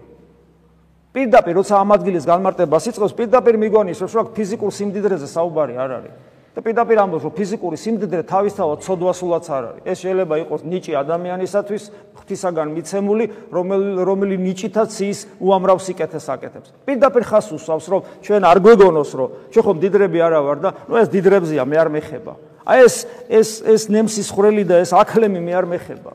პირდაპირ 1.16 1.54
როცა 1.64 1.74
ამ 1.80 1.90
ადგილის 1.96 2.28
განმარტებას 2.28 2.84
იწყებს, 2.92 3.16
პირდაპირ 3.16 3.56
მიგონის 3.56 4.04
რომ 4.04 4.36
ფიზიკურ 4.36 4.68
სიმდიდრეზე 4.68 5.28
საუბარი 5.32 5.74
არ 5.80 5.90
არის. 5.96 6.35
და 6.56 6.62
პირდაპირ 6.64 6.98
ამბობს, 7.04 7.24
რომ 7.28 7.32
ფიზიკური 7.36 7.76
სიმდიდრე 7.76 8.22
თავისთავად 8.32 8.78
ცოდვასულად 8.80 9.44
არ 9.44 9.64
არის. 9.68 9.82
ეს 9.92 9.98
შეიძლება 10.00 10.34
იყოს 10.40 10.62
ნიჭი 10.64 10.92
ადამიანისათვის, 11.04 11.82
ღვთისაგან 12.16 12.68
მიცემული, 12.72 13.24
რომელი 13.52 13.90
რომელი 14.00 14.36
ნიჭითაც 14.40 14.92
ის 15.04 15.18
უამრავ 15.36 15.78
სიკეთეს 15.84 16.26
აკეთებს. 16.32 16.68
პირდაპირ 16.88 17.22
ხას 17.28 17.52
უსვავს, 17.52 17.86
რომ 17.92 18.00
ჩვენ 18.24 18.42
არ 18.48 18.58
გვეგონოს, 18.64 19.10
რომ 19.20 19.28
ჩვენ 19.52 19.64
ხომ 19.68 19.76
დიდრები 19.84 20.18
არა 20.24 20.40
ვარ 20.40 20.58
და 20.64 20.70
ნუ 20.88 20.94
ეს 20.96 21.08
დიდრებზია, 21.12 21.62
მე 21.68 21.76
არ 21.76 21.88
მეხება. 21.92 22.32
აი 22.64 22.78
ეს 22.88 22.94
ეს 23.28 23.48
ეს 23.60 23.82
ნემსის 23.92 24.28
ხრელი 24.32 24.64
და 24.64 24.80
ეს 24.80 24.96
აკლემი 24.96 25.40
მე 25.44 25.52
არ 25.60 25.66
მეხება. 25.76 26.12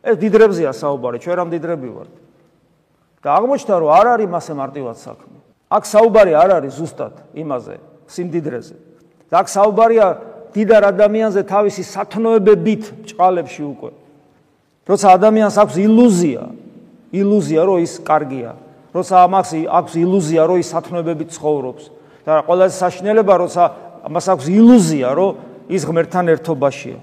ეს 0.00 0.16
დიდრებზია 0.16 0.72
საუბარი, 0.72 1.20
ჩვენ 1.20 1.36
რამ 1.36 1.48
დიდრები 1.52 1.88
ვართ. 1.92 2.12
და 3.20 3.28
აღმოჩნდა, 3.36 3.74
რომ 3.84 3.90
არ 3.92 4.06
არის 4.16 4.28
მასე 4.32 4.52
მარტივად 4.56 4.96
საქმე. 4.96 5.36
აქ 5.68 5.82
საუბარი 5.84 6.32
არ 6.32 6.50
არის 6.56 6.72
ზუსტად 6.72 7.14
იმაზე, 7.36 7.76
სიმდიდრეზე. 8.08 8.93
და 9.30 9.34
აქ 9.40 9.48
საუბარია 9.48 10.06
დიდარ 10.54 10.82
ადამიანზე 10.94 11.42
თავისი 11.50 11.82
სათნოებებით 11.82 12.82
ჭყალებში 13.10 13.62
უკვე. 13.64 13.90
როცა 14.84 15.06
ადამიანს 15.16 15.56
აქვს 15.64 15.76
ილუზია, 15.80 16.42
ილუზია 17.14 17.60
რომ 17.64 17.78
ის 17.82 17.92
კარგია, 18.04 18.50
როცა 18.94 19.14
ამას 19.26 19.50
აქვს 19.66 19.92
ილუზია 19.98 20.42
რომ 20.46 20.56
ის 20.62 20.68
სათნოებებით 20.70 21.28
ცხოვრობს 21.34 21.84
და 22.24 22.32
ყველაზე 22.46 22.74
საშინელება 22.78 23.34
როცა 23.42 23.64
ამას 24.06 24.26
აქვს 24.34 24.46
ილუზია 24.54 25.08
რომ 25.18 25.32
ის 25.72 25.82
ღმერთთან 25.88 26.24
ერთობაშია. 26.36 26.98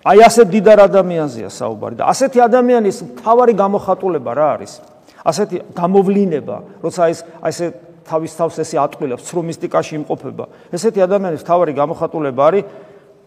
აი 0.00 0.18
ასე 0.24 0.42
დიდარ 0.48 0.78
ადამიანზეა 0.88 1.50
საუბარი 1.52 1.94
და 2.00 2.04
ასეთი 2.08 2.38
ადამიანის 2.40 2.96
თავარი 3.20 3.52
გამოხატულება 3.52 4.32
რა 4.32 4.46
არის? 4.56 4.72
ასეთი 5.20 5.56
გამოვლინება, 5.76 6.56
როცა 6.80 7.02
ის 7.12 7.20
აი 7.44 7.52
ესე 7.52 7.66
თავის 8.04 8.32
თავს 8.36 8.56
ესე 8.60 8.76
ატყილებს, 8.80 9.24
ცრუ 9.28 9.40
მისტიკაში 9.50 9.92
იმყოფება. 10.00 10.44
ესეთი 10.72 11.00
ადამიანის 11.04 11.42
თავარი 11.44 11.72
გამოხატულება 11.76 12.42
არის 12.50 12.64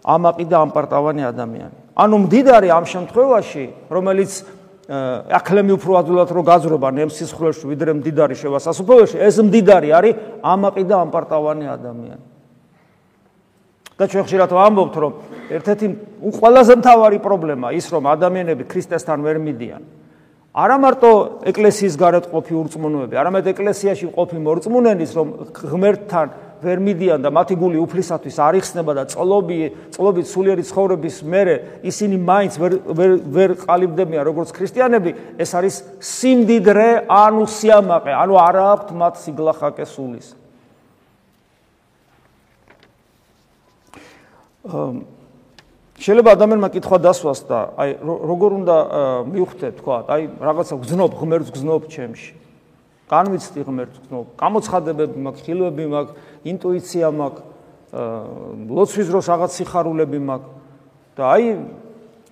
ამაყი 0.03 0.45
და 0.49 0.57
ამპარტავანი 0.67 1.23
ადამიანი. 1.31 1.75
ანუ 1.95 2.15
მდიდარი 2.27 2.69
ამ 2.73 2.85
შემთხვევაში, 2.85 3.63
რომელიც 3.87 4.31
აკლემი 5.31 5.71
უფრო 5.79 5.91
ადვილად 6.03 6.29
რო 6.35 6.41
გაძრობა 6.43 6.89
ნემსის 6.91 7.31
ხრელში, 7.31 7.63
ვიდრე 7.71 7.91
მდიდარი 8.03 8.35
შევასასუფოველში, 8.35 9.15
ეს 9.15 9.35
მდიდარი 9.39 9.89
არის 9.95 10.13
ამაყი 10.43 10.83
და 10.83 10.95
ამპარტავანი 11.07 11.65
ადამიანი. 11.71 12.23
და 13.93 14.09
ჩვენ 14.09 14.23
ხშირად 14.25 14.51
ვამბობთ, 14.51 14.95
რომ 14.97 15.11
ერთ-ერთი 15.53 15.87
ყველაზე 16.33 16.73
მთავარი 16.81 17.17
პრობლემა 17.21 17.67
ის, 17.77 17.85
რომ 17.93 18.03
ადამიანები 18.09 18.65
ქრისტესთან 18.65 19.21
ვერ 19.21 19.37
მიდიან. 19.37 19.81
არა 20.53 20.75
მარტო 20.77 21.11
ეკლესიის 21.49 21.95
გარეთ 21.97 22.25
ყოფი 22.29 22.53
ურწმუნოები, 22.53 23.17
არამედ 23.17 23.47
ეკლესიაში 23.53 24.09
ყოფი 24.13 24.37
მორწმუნენის, 24.37 25.11
რომ 25.17 25.27
ღმერთთან 25.49 26.27
ვერ 26.63 26.79
მიდიან 26.79 27.25
და 27.25 27.29
მათი 27.33 27.55
გული 27.59 27.79
უფლისათვის 27.83 28.37
არ 28.39 28.57
იხსნება 28.61 28.93
და 28.95 29.03
წლობი, 29.09 29.57
წლობით 29.91 30.29
სულიერი 30.29 30.63
ცხოვრების 30.69 31.17
მერე 31.25 31.55
ისინი 31.89 32.19
მაინც 32.21 32.53
ვერ 32.61 32.73
ვერ 32.85 33.11
ვერ 33.33 33.49
ყალიბდებიან 33.65 34.23
როგორც 34.29 34.53
ქრისტიანები, 34.55 35.11
ეს 35.41 35.51
არის 35.57 35.75
სიმდიდრე, 35.99 36.87
ანუ 37.09 37.43
სიამაყე, 37.49 38.13
ანუ 38.13 38.33
არა 38.39 38.63
აქვთ 38.77 38.93
მათ 38.93 39.13
სიგლახაკე 39.25 39.85
სულის. 39.89 40.27
შეიძლება 45.93 46.29
ადამიანმა 46.33 46.69
კითხვა 46.73 46.97
დასვას 47.05 47.39
და 47.45 47.59
აი 47.77 47.89
როგორ 48.01 48.51
უნდა 48.63 48.77
მივხვდე 49.29 49.67
თქვა 49.77 49.97
აი 50.09 50.21
რაღაცა 50.41 50.75
გზნობ 50.81 51.11
ღმერთს 51.21 51.49
გზნობ 51.53 51.81
ჩემში. 51.93 52.33
განვიცდი 53.13 53.61
ღმერთს 53.67 53.97
გზნობ 54.07 54.25
გამოცხადებები 54.41 55.17
მაქვს 55.21 55.41
ხილვები 55.45 55.85
მაქვს 55.93 56.13
ინტუიცია 56.49 57.07
მაქვს 57.13 57.41
ლოცვის 58.73 59.07
დროს 59.13 59.25
რაღაც 59.29 59.51
სიხარულები 59.53 60.19
მაქვს. 60.33 60.51
და 61.13 61.23
აი 61.29 61.45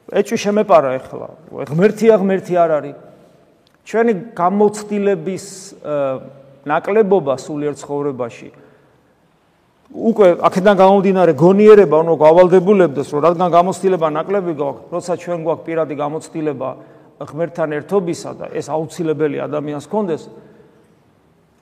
ეჭვი 0.09 0.37
შემეპარა 0.41 0.89
ახლა 0.97 1.27
ღმერთია 1.69 2.17
ღმერთი 2.17 2.53
არ 2.57 2.71
არის. 2.81 2.97
ჩვენი 3.85 4.13
გამოცდილების 4.37 5.45
ნაკლებობა 6.65 7.33
სულიერ 7.45 7.73
ცხოვრებაში 7.81 8.49
უკვე 9.91 10.27
აქედან 10.39 10.75
გამომდინარე 10.79 11.33
გონიერება 11.35 11.97
უნდა 11.99 12.15
გავალდებულებდეს 12.23 13.07
რომ 13.11 13.21
რადგან 13.27 13.49
გამოცდილება 13.51 14.07
ნაკლები 14.15 14.53
გვაქვს 14.55 14.87
როცა 14.95 15.13
ჩვენ 15.19 15.39
გვაქვს 15.43 15.65
პირადი 15.67 15.95
გამოცდილება 15.99 16.69
ღმერთთან 17.27 17.69
ერთობისა 17.75 18.31
და 18.39 18.45
ეს 18.55 18.71
აუცილებელი 18.71 19.37
ადამიანს 19.43 19.85
კონდეს 19.91 20.23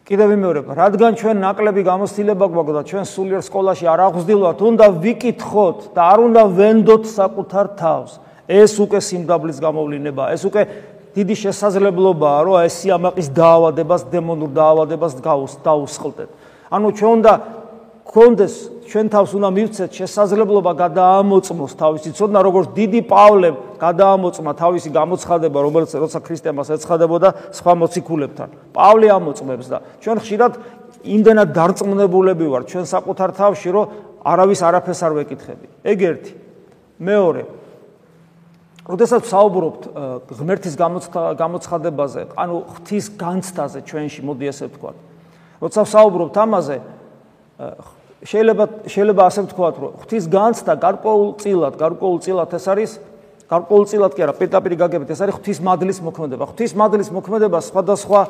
კიდევ 0.06 0.28
ვიმეორებ 0.30 0.66
რადგან 0.78 1.12
ჩვენ 1.18 1.38
ნაკლები 1.42 1.82
გამოცდილება 1.90 2.46
გვაქვს 2.54 2.76
და 2.78 2.82
ჩვენ 2.86 3.06
სულიერ 3.10 3.42
სკოლაში 3.50 3.86
არ 3.90 4.00
აღვზდილვათ 4.10 4.60
უნდა 4.62 4.86
ვიკითხოთ 5.02 5.78
და 5.98 6.02
არ 6.14 6.20
უნდა 6.30 6.44
ვენდოთ 6.54 7.04
საკუთარ 7.10 7.66
თავს. 7.82 8.12
ეს 8.50 8.74
უკვე 8.82 8.98
სიმდაბლის 8.98 9.58
გამოვლინებაა 9.62 10.34
ეს 10.34 10.42
უკვე 10.50 10.62
დიდი 11.14 11.36
შესაძლებლობაა 11.38 12.40
რომ 12.46 12.56
ეს 12.66 12.74
სიამაყის 12.82 13.28
დაავადებას 13.30 14.02
დემონურ 14.10 14.50
დაავადებას 14.58 15.14
დაუსხლტეთ 15.66 16.30
ანუ 16.74 16.88
ჩვენ 16.98 17.12
უნდა 17.22 17.34
კონდეს 18.10 18.54
ჩვენ 18.90 19.06
თავს 19.14 19.32
უნდა 19.38 19.50
მივცეთ 19.54 19.92
შესაძლებლობა 19.94 20.72
გადაამოწმოს 20.82 21.74
თავისი. 21.78 22.10
ცოდნა 22.18 22.40
როგორც 22.42 22.68
დიდი 22.74 23.02
პავლემ 23.06 23.56
გადაამოწმა 23.78 24.52
თავისი 24.58 24.90
გამოცხადება 24.90 25.58
რომელიც 25.62 25.94
როცა 25.94 26.20
ქრისტემას 26.26 26.74
ეცხადებოდა 26.74 27.30
სხვა 27.54 27.74
მოციქულებთან. 27.86 28.50
პავლე 28.74 29.08
ამოწმებს 29.14 29.68
და 29.70 29.78
ჩვენ 30.02 30.18
ხშირად 30.26 30.54
იმდენად 31.06 31.50
დარწმუნებულები 31.54 32.46
ვართ 32.50 32.66
ჩვენ 32.74 32.86
საკუთარ 32.90 33.30
თავში 33.38 33.70
რომ 33.78 33.86
არავის 34.26 34.60
არაფერს 34.66 35.02
არ 35.06 35.14
ვეკითხები. 35.22 35.66
ეგ 35.86 36.00
ერთი. 36.02 36.34
მეორე. 36.98 37.42
როდესაც 38.90 39.24
საუბრობთ 39.30 39.82
ღმერთის 40.34 40.74
გამოცხადებაზე 41.38 42.22
ანუ 42.34 42.56
ღვთის 42.74 43.06
განცდაზე 43.22 43.80
ჩვენში 43.86 44.22
მოდი 44.26 44.46
ესე 44.50 44.66
ვთქვა 44.66 44.92
როცა 45.62 45.82
საუბრობთ 45.94 46.36
ამაზე 46.42 46.78
შეიძლება 48.20 48.66
შეიძლება 48.84 49.22
ასე 49.30 49.42
ვთქვათ, 49.48 49.76
რომ 49.80 49.92
ღვთის 50.04 50.26
განცდა 50.28 50.74
გარკვეულ 50.76 51.30
წილად, 51.40 51.74
გარკვეულ 51.80 52.18
წილად 52.20 52.50
ეს 52.52 52.66
არის 52.68 52.92
გარკვეულ 53.50 53.84
წილად 53.90 54.12
კი 54.14 54.22
არა, 54.28 54.34
პირდაპირ 54.36 54.74
გაგებით 54.76 55.10
ეს 55.16 55.22
არის 55.24 55.36
ღვთის 55.40 55.60
მადლის 55.64 56.00
მოქმედება. 56.04 56.44
ღვთის 56.52 56.72
მადლის 56.76 57.10
მოქმედება 57.16 57.60
სხვადასხვა 57.64 58.22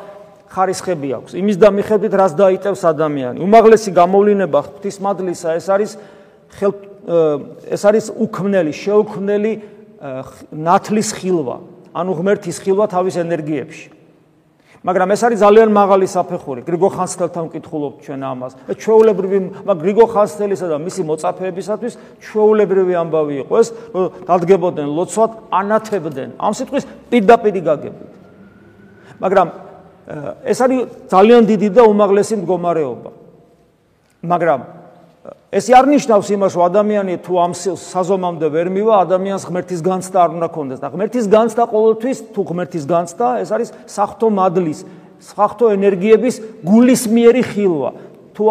ხარისხები 0.49 1.09
აქვს. 1.17 1.31
იმის 1.41 1.57
და 1.57 1.69
მიხედვით 1.73 2.13
რას 2.13 2.33
დაიწევს 2.37 2.81
ადამიანი. 2.85 3.37
უმაღლესი 3.41 3.91
გამოვლინება 3.97 4.59
ღვთის 4.65 4.97
მადლისა 5.01 5.49
ეს 5.57 5.67
არის 5.69 5.91
ხელ 6.57 6.73
ეს 7.69 7.81
არის 7.89 8.05
უქმნელი, 8.13 8.71
შეუქმნელი 8.73 9.51
ნათლის 10.53 11.09
ხილვა, 11.17 11.57
ანუ 11.95 12.11
ღმერთის 12.13 12.57
ხილვა 12.61 12.85
თავის 12.93 13.15
ენერგიებში. 13.17 13.98
მაგრამ 14.79 15.11
ეს 15.11 15.21
არის 15.27 15.39
ძალიან 15.43 15.69
მაღალი 15.75 16.07
საფეხური. 16.07 16.61
გრიგო 16.63 16.89
ხანძთელთან 16.95 17.43
ვკითხულობ 17.51 17.93
ჩვენ 17.99 18.21
ამას. 18.31 18.51
ჩვეულებრივი, 18.79 19.37
მაგრამ 19.67 19.79
გრიგო 19.83 20.05
ხანძთელისა 20.07 20.67
და 20.71 20.77
მისი 20.79 21.01
მოწაფეებისათვის 21.03 21.93
ჩვეულებრივი 22.23 22.93
ამბავი 22.95 23.35
იყო 23.43 23.53
ეს, 23.59 23.67
რომ 23.91 24.07
დადგებოდნენ 24.23 24.87
ლოცვად, 24.87 25.31
ანათებდნენ. 25.51 26.29
ამ 26.39 26.53
სიტყვის 26.55 26.83
პირდაპირი 27.11 27.61
გაგებით. 27.67 28.11
მაგრამ 29.19 29.47
ეს 30.47 30.59
არის 30.63 30.79
ძალიან 31.11 31.41
დიდი 31.43 31.69
და 31.75 31.83
უმაღლესი 31.83 32.33
მდგომარეობა. 32.39 33.09
მაგრამ 34.23 34.78
ეს 35.49 35.65
არ 35.73 35.85
ნიშნავს 35.89 36.27
იმას, 36.29 36.53
რომ 36.53 36.63
ადამიანი 36.69 37.13
თუ 37.25 37.33
ამ 37.41 37.53
საზომამდე 37.57 38.47
ვერ 38.53 38.67
მივა, 38.69 38.93
ადამიანს 39.05 39.43
ღმერთის 39.49 39.81
განცდა 39.81 40.17
არ 40.21 40.29
უნდა 40.37 40.47
კონდეს 40.53 40.79
და 40.79 40.87
ღმერთის 40.93 41.25
განცდა 41.25 41.63
ყოველთვის 41.73 42.17
თუ 42.33 42.41
ღმერთის 42.49 42.85
განცდა, 42.85 43.27
ეს 43.41 43.49
არის 43.49 43.69
საფრთხო 43.89 44.27
მადლის, 44.29 44.79
საფრთხო 45.19 45.65
ენერგიების 45.73 46.35
გულისმიერი 46.63 47.43
ხილვა. 47.49 47.91
თუ 48.37 48.43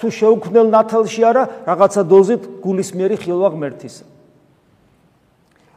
თუ 0.00 0.08
შეუქმნელ 0.10 0.66
ნათელში 0.74 1.22
არა, 1.22 1.42
რაღაცა 1.70 2.02
დოზით 2.02 2.42
გულისმიერი 2.64 3.16
ხილვა 3.20 3.48
ღმერთის. 3.54 3.94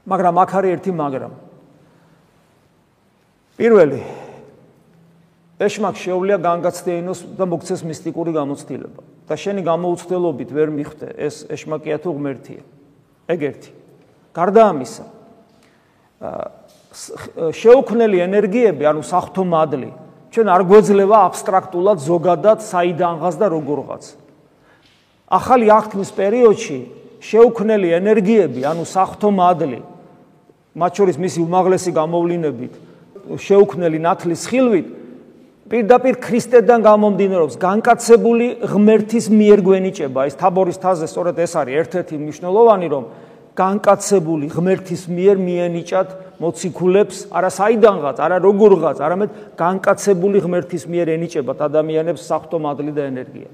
მაგრამ 0.09 0.35
აქ 0.41 0.51
არის 0.57 0.71
ერთი 0.73 0.91
მაგრამ. 0.95 1.33
პირველი 3.59 3.99
ეშმაკ 5.59 5.95
შეუძლია 5.99 6.37
განგაცდეინოს 6.39 7.19
და 7.35 7.45
მოქცეს 7.51 7.83
მისტიკური 7.83 8.31
გამოცდილება 8.31 9.01
და 9.27 9.35
შენი 9.35 9.61
გამოუცდელობით 9.67 10.49
ვერ 10.55 10.69
მიხვდე 10.71 11.07
ეს 11.19 11.35
ეშმაკია 11.51 11.97
თუ 11.99 12.15
ღმერთია. 12.15 12.61
ეგ 13.27 13.39
ერთი. 13.43 13.71
გარდა 14.33 14.61
ამისა, 14.71 15.05
შეუქმნელი 17.53 18.17
ენერგიები, 18.25 18.83
ანუ 18.89 19.01
სახთო 19.03 19.43
მადლი, 19.45 19.91
ჩვენ 20.33 20.47
არ 20.49 20.61
გვეძლება 20.65 21.17
აბსტრაქტულად 21.29 21.97
ზოგადად 22.01 22.59
საიდანღაც 22.65 23.35
და 23.37 23.47
როგორღაც. 23.53 24.03
ახალი 25.29 25.65
აღქმის 25.69 26.09
პერიოდში 26.17 26.79
შეუქმნელი 27.21 27.87
ენერგიები, 27.99 28.61
ანუ 28.65 28.83
სახთო 28.87 29.29
მადლი, 29.29 29.79
მათ 30.73 30.91
შორის 30.97 31.17
მისი 31.21 31.39
უმაღლესი 31.45 31.91
გამოვლინებით, 31.93 32.73
შეუქმნელი 33.37 33.99
ნათლის 34.01 34.41
ხილვით 34.49 34.98
პირდაპირ 35.69 36.17
ქრისტედან 36.17 36.81
გამომდინარეობს 36.81 37.55
განკაცებული 37.61 38.45
ღმერთის 38.65 39.25
მიერ 39.29 39.59
გვენიჭება. 39.61 40.25
ეს 40.25 40.35
თაბორის 40.41 40.77
თაზე 40.81 41.05
სწორედ 41.05 41.35
ეს 41.45 41.53
არის 41.61 41.77
ერთ-ერთი 41.81 42.15
მნიშვნელოვანი, 42.17 42.87
რომ 42.89 43.03
განკაცებული 43.53 44.45
ღმერთის 44.49 45.03
მიერ 45.13 45.37
მიენიჭათ 45.37 46.09
მოციქულებს, 46.41 47.17
არა 47.29 47.49
საიდანღაც, 47.53 48.17
არა 48.17 48.37
როგორღაც, 48.39 48.97
არამედ 48.97 49.29
განკაცებული 49.59 50.37
ღმერთის 50.41 50.83
მიერ 50.89 51.07
ენიჭებათ 51.19 51.59
ადამიანებს 51.69 52.21
საფრთხო 52.23 52.57
მადლი 52.65 52.91
და 52.95 53.03
ენერგია. 53.11 53.49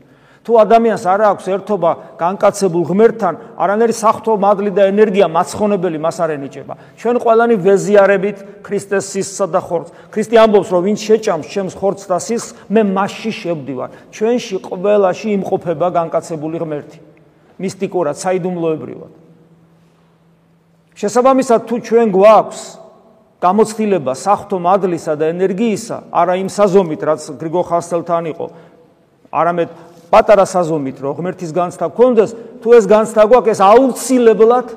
თუ 0.46 0.54
ადამიანს 0.62 1.04
არ 1.10 1.22
აქვს 1.26 1.46
ერთობა 1.50 1.92
განკაცებულ 2.22 2.84
ღმერთთან, 2.86 3.34
არანაირი 3.58 3.96
საფრთხო 3.98 4.34
მადლი 4.38 4.72
და 4.78 4.84
ენერგია 4.94 5.26
მაცხონებელი 5.26 5.98
მას 6.06 6.18
არ 6.22 6.30
ენიჭება. 6.38 6.74
ჩვენ 7.02 7.16
ყველანი 7.18 7.56
ვეზიარებით 7.66 8.38
ქრისტეს 8.62 9.10
სისხლსა 9.10 9.46
და 9.50 9.60
ხორცს. 9.66 9.92
ქრისტე 10.14 10.36
ამბობს, 10.46 10.70
რომ 10.70 10.82
ვინც 10.86 11.00
შეჭამს 11.02 11.48
ჩემს 11.50 11.74
ხორცს 11.74 12.06
და 12.06 12.18
სისხლს, 12.22 12.54
მე 12.70 12.82
მასში 12.94 13.32
შევდივარ. 13.42 13.90
ჩვენში 14.14 14.56
ყველაში 14.70 15.28
იმყოფება 15.34 15.88
განკაცებული 15.98 16.58
ღმერთი. 16.62 16.98
მისტიკურად, 17.58 18.16
საიდუმლოებრივად. 18.22 19.12
შესაბამისად 20.94 21.60
თუ 21.66 21.76
ჩვენ 21.90 22.08
გვაქვს 22.14 22.62
გამოცდილება 23.42 24.14
საფრთხო 24.14 24.58
მადლისა 24.62 25.14
და 25.18 25.26
ენერგიისა, 25.34 25.98
არა 26.14 26.34
იმ 26.38 26.50
საზომით, 26.54 27.02
რაც 27.02 27.22
გრიგო 27.42 27.62
ხასტელთან 27.66 28.24
იყო, 28.32 28.46
არამედ 29.34 29.70
პატარა 30.10 30.46
საზომით 30.46 30.98
რომ 31.02 31.18
ღმერთის 31.20 31.52
განცდა 31.56 31.86
გქონდეს, 31.92 32.32
თუ 32.62 32.70
ეს 32.78 32.86
განცდა 32.86 33.22
გვაქვს, 33.26 33.52
ეს 33.56 33.62
აუცილებლად 33.62 34.68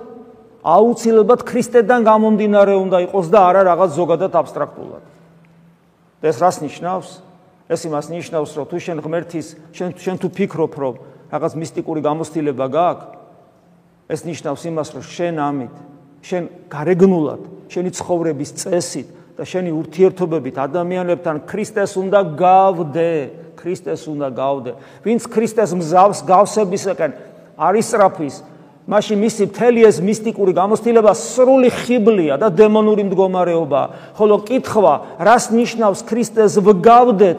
აუცილებლად 0.69 1.41
ქრისტედან 1.47 2.05
გამომდინარე 2.05 2.75
უნდა 2.77 2.99
იყოს 3.09 3.27
და 3.31 3.38
არა 3.49 3.62
რაღაც 3.73 3.91
ზოგადად 3.95 4.33
აბსტრაქტულად. 4.35 5.05
ეს 6.23 6.37
რას 6.43 6.57
ნიშნავს? 6.61 7.09
ეს 7.69 7.81
იმას 7.85 8.07
ნიშნავს, 8.09 8.51
რომ 8.57 8.67
თუ 8.67 8.77
შენ 8.81 8.99
ღმერთის, 9.05 9.47
შენ 9.77 9.88
შენ 10.01 10.17
თუ 10.19 10.29
ფიქრობ, 10.33 10.73
რომ 10.73 10.95
რაღაც 11.29 11.53
მისტიკური 11.53 12.01
გამოცდილება 12.01 12.67
გაქვს, 12.73 13.07
ეს 14.09 14.21
ნიშნავს 14.25 14.62
იმას, 14.73 14.88
რომ 14.97 15.05
შენ 15.05 15.35
ამით, 15.37 15.75
შენ 16.25 16.43
გარეგნულად, 16.73 17.43
შენი 17.69 17.91
ცხოვრების 17.93 18.51
წესით 18.57 19.09
და 19.37 19.45
შენი 19.45 19.71
ურთიერთობებით 19.77 20.57
ადამიანებთან 20.59 21.37
ქრისტეს 21.45 21.93
უნდა 22.01 22.21
გავდე. 22.35 23.12
ქრისტეს 23.59 24.07
უნდა 24.07 24.29
გავდე. 24.31 24.73
ვინც 25.03 25.23
ქრისტეს 25.27 25.75
მზავს 25.75 26.18
გავსებისაკენ 26.23 27.11
არის 27.59 27.85
სწრაფის, 27.90 28.37
მაშინ 28.88 29.16
მისი 29.21 29.42
მთელი 29.53 29.81
ეს 29.85 29.97
მისტიკური 30.01 30.53
გამოცდილება 30.57 31.12
სრული 31.12 31.68
ხიბლია 31.68 32.40
და 32.40 32.49
დემონური 32.49 33.05
მდგომარეობა. 33.11 33.83
ხოლო 34.16 34.37
კითხვა, 34.49 34.94
რას 35.21 35.44
ნიშნავს 35.53 36.01
ქრისტეს 36.09 36.57
ვგავდეთ? 36.57 37.38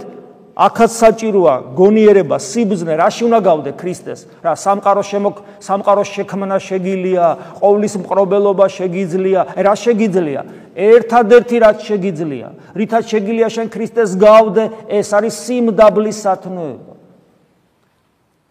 აქაც 0.60 0.91
საჭიროა 0.91 1.53
გონიერება, 1.71 2.36
სიბზნე, 2.36 2.93
რაში 2.99 3.23
უნდა 3.32 3.39
გავდე 3.47 3.71
ქრისტეს? 3.79 4.19
რა 4.43 4.53
სამყარო 4.60 5.03
შემო 5.08 5.29
სამყარო 5.63 6.03
შექმნა 6.03 6.58
შეგილია, 6.60 7.25
ყოვლის 7.63 7.93
მყრობელობა 8.03 8.65
შეგიძლია, 8.67 9.41
რა 9.55 9.73
შეგიძლია? 9.79 10.41
ერთადერთი 10.80 11.58
რაც 11.60 11.78
შეგიძლია, 11.84 12.48
რითაც 12.80 13.04
შეგიძლია 13.12 13.50
შენ 13.52 13.68
ქრისტეს 13.74 14.15
გავდე, 14.15 14.63
ეს 14.88 15.10
არის 15.12 15.36
სიმდაბლის 15.46 16.18
სათნოება. 16.24 16.94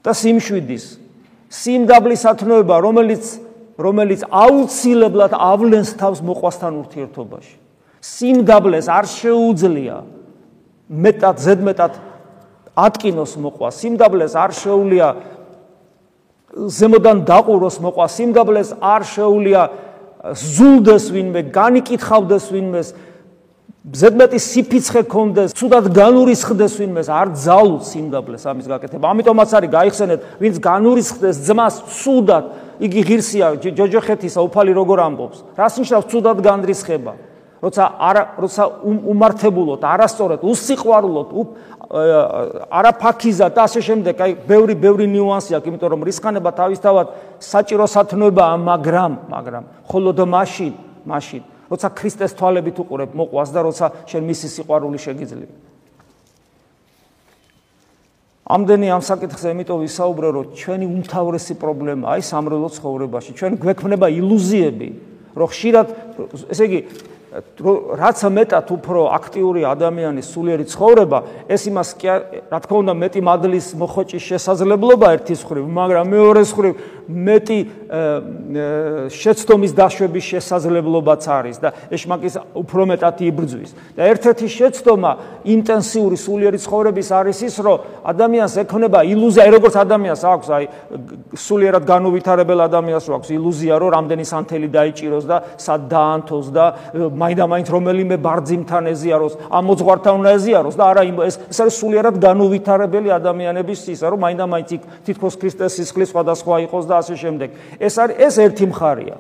და 0.05 0.13
სიმშვიდის 0.15 0.85
სიმდაბლის 1.49 2.21
სათნოება, 2.25 2.77
რომელიც 2.85 3.25
რომელიც 3.79 4.21
აუცილებლად 4.27 5.33
ავლენს 5.33 5.91
თავს 6.01 6.21
მოყვასთან 6.23 6.73
ურთიერთობაში. 6.83 7.55
სიმდაბლეს 8.03 8.87
არ 8.89 9.07
შეუძლია 9.11 9.97
მეტად 10.89 11.37
ზედმეტად 11.43 11.93
ატკინოს 12.79 13.35
მოყვა 13.43 13.69
სიმდაბლეს 13.75 14.35
არ 14.39 14.55
შეუულია 14.55 15.09
ზემოდან 16.79 17.25
დაყუროს 17.29 17.77
მოყვა 17.83 18.07
სიმდაბლეს 18.15 18.71
არ 18.79 19.03
შეუულია 19.13 19.63
ზულდეს 20.25 21.05
ვინმე 21.15 21.43
განიკითხავდეს 21.55 22.49
ვინმე 22.51 22.81
ზედმეტი 23.89 24.39
სიფიცხე 24.43 25.03
კონდეს 25.09 25.55
თუდად 25.57 25.89
განურისხდეს 25.95 26.75
ვინმეს 26.81 27.09
არ 27.09 27.33
ძალუს 27.39 27.93
სიმდაბლეს 27.95 28.45
ამის 28.51 28.67
გაკეთება. 28.69 29.05
ამიტომაც 29.15 29.49
არის 29.55 29.71
გაიხსენეთ 29.73 30.21
ვინც 30.43 30.57
განურისხდეს 30.61 31.37
ძმას 31.47 31.75
თუდად 31.87 32.45
იგი 32.85 33.01
ღირსია 33.09 33.47
ჯოჯოხეთისა 33.63 34.41
უფალი 34.45 34.73
როგორ 34.77 34.99
ამბობს? 35.09 35.39
რას 35.57 35.75
ნიშნავს 35.81 36.07
თუდად 36.11 36.39
განრისხება? 36.45 37.13
როცა 37.59 37.85
არა 37.99 38.23
როცა 38.39 38.65
უმართებულოთ, 38.87 39.83
არასწორად, 39.83 40.43
უსიყვარულოთ, 40.47 41.29
არაფაქიზად 41.89 43.55
და 43.57 43.65
ასე 43.65 43.81
შემდეგ, 43.81 44.21
აი 44.21 44.33
ბევრი 44.45 44.75
ბევრი 44.77 45.07
ნიუანსი 45.09 45.57
აქვს, 45.57 45.69
იმიტომ 45.73 45.89
რომ 45.89 46.03
რისხანება 46.05 46.51
თავისთავად 46.53 47.07
საჭირო 47.41 47.87
სათნოებაა, 47.89 48.57
მაგრამ, 48.61 49.13
მაგრამ 49.33 49.65
ხოლოდ 49.89 50.19
მაშინ, 50.29 50.73
მაშინ, 51.09 51.43
როცა 51.73 51.89
ქრისტეს 51.97 52.37
თვალებით 52.37 52.77
უყურებ 52.85 53.17
მოყვას 53.17 53.49
და 53.57 53.61
როცა 53.65 53.87
შენ 54.05 54.23
მისი 54.29 54.47
სიყვარული 54.53 54.99
შეგიძლია. 55.01 55.49
ამდენი 58.49 58.87
ამ 58.93 59.03
საკითხზე 59.05 59.49
იმიტომ 59.53 59.79
ვისაუბრო, 59.85 60.29
რომ 60.33 60.45
ჩვენი 60.57 60.87
უმთავრესი 60.89 61.55
პრობლემა 61.61 62.05
აი 62.17 62.21
სამრელო 62.25 62.69
ცხოვრებაში, 62.77 63.31
ჩვენ 63.37 63.53
გვექმნება 63.61 64.09
ილუზიები, 64.09 64.89
რომ 65.37 65.49
ხშირად 65.53 65.87
ესე 66.53 66.65
იგი 66.65 66.81
რაც 67.29 68.19
მეტად 68.25 68.71
უფრო 68.73 69.01
აქტიური 69.13 69.61
ადამიანის 69.69 70.31
სულიერი 70.33 70.65
ცხოვრება, 70.65 71.19
ეს 71.45 71.63
იმას 71.69 71.91
კი 72.01 72.09
რა 72.49 72.59
თქმა 72.65 72.77
უნდა 72.89 72.95
მეტი 73.05 73.21
მადლის 73.21 73.67
მოხოჭის 73.77 74.23
შესაძლებლობა 74.33 75.07
ერთის 75.19 75.41
ხრივ, 75.45 75.65
მაგრამ 75.69 76.07
მეორეს 76.09 76.51
ხრივ 76.57 76.73
მეტი 77.09 77.59
შეცდომის 79.09 79.73
დაშვების 79.73 80.25
შესაძლებლობაც 80.29 81.23
არის 81.25 81.57
და 81.61 81.73
ეშმაკის 81.89 82.35
უფრო 82.53 82.83
მეტად 82.93 83.17
იბრძვის. 83.29 83.71
და 83.97 84.03
ერთ-ერთი 84.13 84.47
შეცდომა 84.49 85.13
ინტენსიური 85.45 86.17
სულიერი 86.21 86.59
ცხოვრების 86.61 87.09
არის 87.13 87.39
ის, 87.49 87.57
რომ 87.65 87.77
ადამიანს 88.05 88.55
ექნება 88.61 89.01
ილუზია, 89.09 89.49
როგორც 89.57 89.75
ადამიანს 89.85 90.23
აქვს, 90.33 90.49
აი 90.53 90.65
სულიერად 91.33 91.85
განუვითარებელ 91.89 92.61
ადამიანს 92.69 93.07
აქვს 93.09 93.29
ილუზია, 93.33 93.75
რომ 93.81 93.91
რამდენი 93.97 94.25
სანთელი 94.29 94.69
დაიჭიროს 94.69 95.25
და 95.25 95.37
სად 95.57 95.81
დაანთოს 95.89 96.47
და 96.53 96.65
მაინდა-მაინც 97.19 97.69
რომელიმე 97.75 98.17
ბარძიმთან 98.23 98.85
ეზიაროს, 98.95 99.35
ამ 99.51 99.63
მოძღვართან 99.69 100.15
უნდა 100.23 100.31
ეზიაროს 100.39 100.75
და 100.79 100.85
არა 100.89 101.03
ეს 101.27 101.37
ეს 101.51 101.59
არის 101.63 101.75
სულიერად 101.83 102.17
განუვითარებელი 102.23 103.09
ადამიანების 103.19 103.81
ისა, 103.95 104.07
რომ 104.09 104.21
მაინდა-მაინც 104.23 104.69
იქ 104.79 104.83
თითქოს 105.07 105.35
ქრისტეს 105.41 105.73
სისხლის 105.79 106.11
სხვადასხვა 106.15 106.55
იყოს 106.71 106.85
და 106.87 106.95
ასე 107.03 107.15
შემდეგ. 107.19 107.49
ეს 107.83 107.95
არის 107.99 108.17
ეს 108.23 108.35
ერთი 108.39 108.65
მხარეა. 108.71 109.17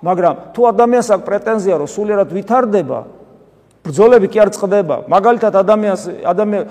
მაგრამ 0.00 0.34
თუ 0.56 0.60
ადამიანს 0.72 1.08
აქვს 1.12 1.26
პრეტენზია, 1.28 1.74
რომ 1.76 1.88
სულიერად 1.90 2.28
ვითარდება, 2.32 2.98
ბრძოლები 3.80 4.28
კი 4.28 4.38
არ 4.44 4.50
წყდება. 4.52 4.96
მაგალითად 5.08 5.54
ადამიანს 5.56 6.02
ადამიან 6.28 6.64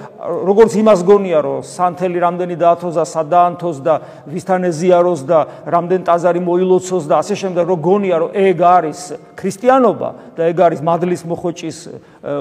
როგორც 0.46 0.72
იმას 0.78 1.02
გონია 1.02 1.40
რომ 1.42 1.66
სანთელი 1.66 2.20
რამდენი 2.22 2.56
დაათოს 2.62 2.94
და 3.02 3.06
სადაანთოს 3.10 3.78
და 3.82 3.96
ვისთან 4.30 4.62
ეზიაროს 4.70 5.22
და 5.26 5.40
რამდენ 5.66 6.02
ტაზარი 6.06 6.42
მოილოცოს 6.46 7.04
და 7.10 7.16
ასე 7.26 7.36
შემდეგ 7.42 7.66
რომ 7.66 7.80
გონია 7.82 8.16
რომ 8.22 8.30
ეგ 8.38 8.58
არის 8.62 9.00
ქრისტიანობა 9.34 10.10
და 10.38 10.42
ეგ 10.54 10.58
არის 10.70 10.80
მადლის 10.86 11.22
მოხოჭის 11.26 11.78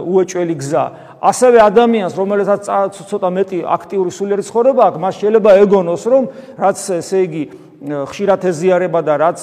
უეჭველი 0.04 0.54
გზა. 0.60 0.84
ასევე 1.24 1.58
ადამიანს 1.64 2.12
რომელსაც 2.12 2.62
ცოტა 3.08 3.28
მეტი 3.32 3.58
აქტიური 3.64 4.10
სულიერი 4.12 4.44
ცხოვრება 4.44 4.82
აქვს, 4.84 5.00
მას 5.00 5.14
შეიძლება 5.16 5.50
ეგონოს 5.64 6.02
რომ 6.12 6.22
რაც 6.60 6.78
ესე 7.00 7.18
იგი 7.24 7.44
ხშირად 7.88 8.40
ეზიარება 8.52 9.00
და 9.00 9.14
რაც 9.16 9.40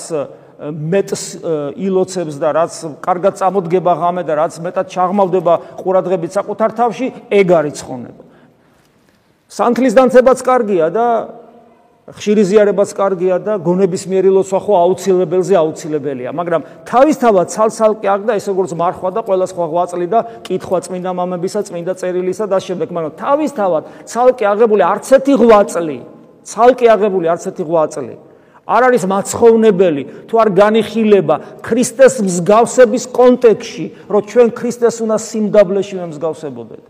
მეტს 0.60 1.24
ილოცებს 1.76 2.36
და 2.40 2.50
რაც 2.56 2.74
კარგად 3.04 3.36
წამოდგება 3.40 3.94
ღამე 4.00 4.24
და 4.24 4.34
რაც 4.40 4.60
მეტად 4.64 4.88
ჩაღმავდება 4.88 5.54
ყურადღებით 5.84 6.32
საკუთარ 6.32 6.70
თავში, 6.80 7.08
ეგ 7.28 7.48
არის 7.60 7.76
ცხონება. 7.84 8.24
სანთლის 9.52 9.94
დანცებაც 9.96 10.40
კარგია 10.42 10.88
და 10.96 11.06
ხშირი 12.06 12.44
ზიარებაც 12.46 12.90
კარგია 12.94 13.38
და 13.42 13.54
გონების 13.66 14.04
მიერი 14.06 14.30
ლოცვა 14.30 14.60
ხო 14.62 14.74
აუცილებელზე 14.78 15.56
აუცილებელია, 15.58 16.30
მაგრამ 16.38 16.62
თავისთავად 16.86 17.48
ცალ-ცალკე 17.50 18.08
აქ 18.14 18.22
და 18.30 18.34
ეს 18.38 18.46
როგორც 18.46 18.72
მარხვა 18.78 19.10
და 19.10 19.22
ყველა 19.26 19.46
სხვა 19.50 19.66
ღვაწლი 19.74 20.08
და 20.14 20.20
კითხვა 20.46 20.78
წმინდა 20.86 21.12
მამებისა, 21.18 21.66
წმინდა 21.66 21.94
წერილისა 21.98 22.46
და 22.46 22.58
შემდეგ, 22.62 22.88
მაგრამ 22.94 23.14
თავისთავად 23.18 23.84
ცალკე 24.06 24.46
აღებული 24.54 24.84
არც 24.86 25.06
ერთი 25.18 25.34
ღვაწლი, 25.34 25.98
ცალკე 26.46 26.86
აღებული 26.94 27.26
არც 27.26 27.44
ერთი 27.50 27.64
ღვაწლი 27.66 28.16
არ 28.66 28.82
არის 28.90 29.04
მაცხოვნებელი 29.06 30.04
თუ 30.26 30.36
არ 30.42 30.50
განიხილება 30.58 31.36
ქრისტეს 31.62 32.18
მსგავსების 32.26 33.04
კონტექსში, 33.14 33.86
რომ 34.10 34.22
ჩვენ 34.26 34.48
ქრისტეს 34.58 34.96
უნდა 35.06 35.18
სიმდაბლეში 35.22 35.96
ვემსგავსებოდეთ. 36.02 36.84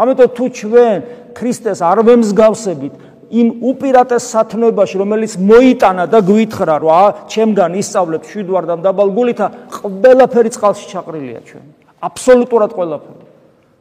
ამიტომ 0.00 0.28
თუ 0.32 0.44
ჩვენ 0.56 0.98
ქრისტეს 1.36 1.78
არ 1.84 1.98
ვემსგავსებით, 2.08 2.94
იმ 3.28 3.48
უპირატეს 3.60 4.24
სათნოებაში, 4.32 4.96
რომელიც 5.04 5.32
მოიტანა 5.36 6.04
და 6.08 6.18
გვითხრა, 6.24 6.76
რომ 6.80 7.28
ჩემგან 7.28 7.70
ისწავლებ 7.76 8.22
შვიდვარდან 8.24 8.78
დაბალგულითა, 8.88 9.46
ყველაფერი 9.68 10.50
წყალში 10.56 10.84
ჩაყრილია 10.88 11.40
ჩვენ. 11.44 11.64
აბსოლუტურად 12.08 12.72
ყველაფერი. 12.72 13.24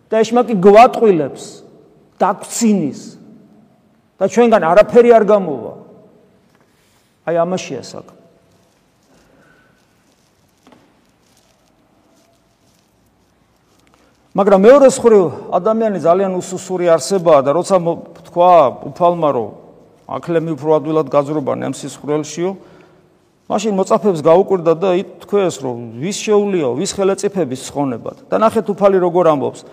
და 0.08 0.16
ეშმაკი 0.24 0.56
გვატყვილებს 0.60 1.44
და 2.20 2.30
გვცინის. 2.44 3.02
და 4.20 4.26
ჩვენგან 4.28 4.64
არაფერი 4.68 5.10
არ 5.14 5.24
გამოვა. 5.30 5.74
აი 7.28 7.36
ამაშია 7.44 7.84
საქმე. 7.84 8.18
მაგრამ 14.38 14.60
მეორე 14.62 14.88
მხრივ 14.94 15.24
ადამიანი 15.50 16.00
ძალიან 16.06 16.32
უსუსური 16.38 16.86
არსებაა 16.94 17.42
და 17.42 17.52
როცა 17.58 17.78
თქვა 18.30 18.52
უფალმა 18.86 19.30
რომ 19.34 19.50
აკლემი 20.08 20.52
უფრო 20.54 20.70
ადვილად 20.78 21.08
გაძრობა 21.10 21.54
ნემსის 21.58 21.98
ხრელშიო 21.98 22.52
მაშინ 23.50 23.74
მოწაფებს 23.82 24.22
გაუკვირდა 24.22 24.74
და 24.78 24.90
ითქვეს 25.02 25.58
რომ 25.66 25.78
ვის 26.06 26.18
შეულიაო 26.22 26.72
ვის 26.78 26.92
ხელეწიფების 26.94 27.62
ცხონებად 27.66 28.18
და 28.30 28.36
ნახეთ 28.38 28.70
უფალი 28.78 28.98
როგორ 29.02 29.26
ამბობს 29.34 29.66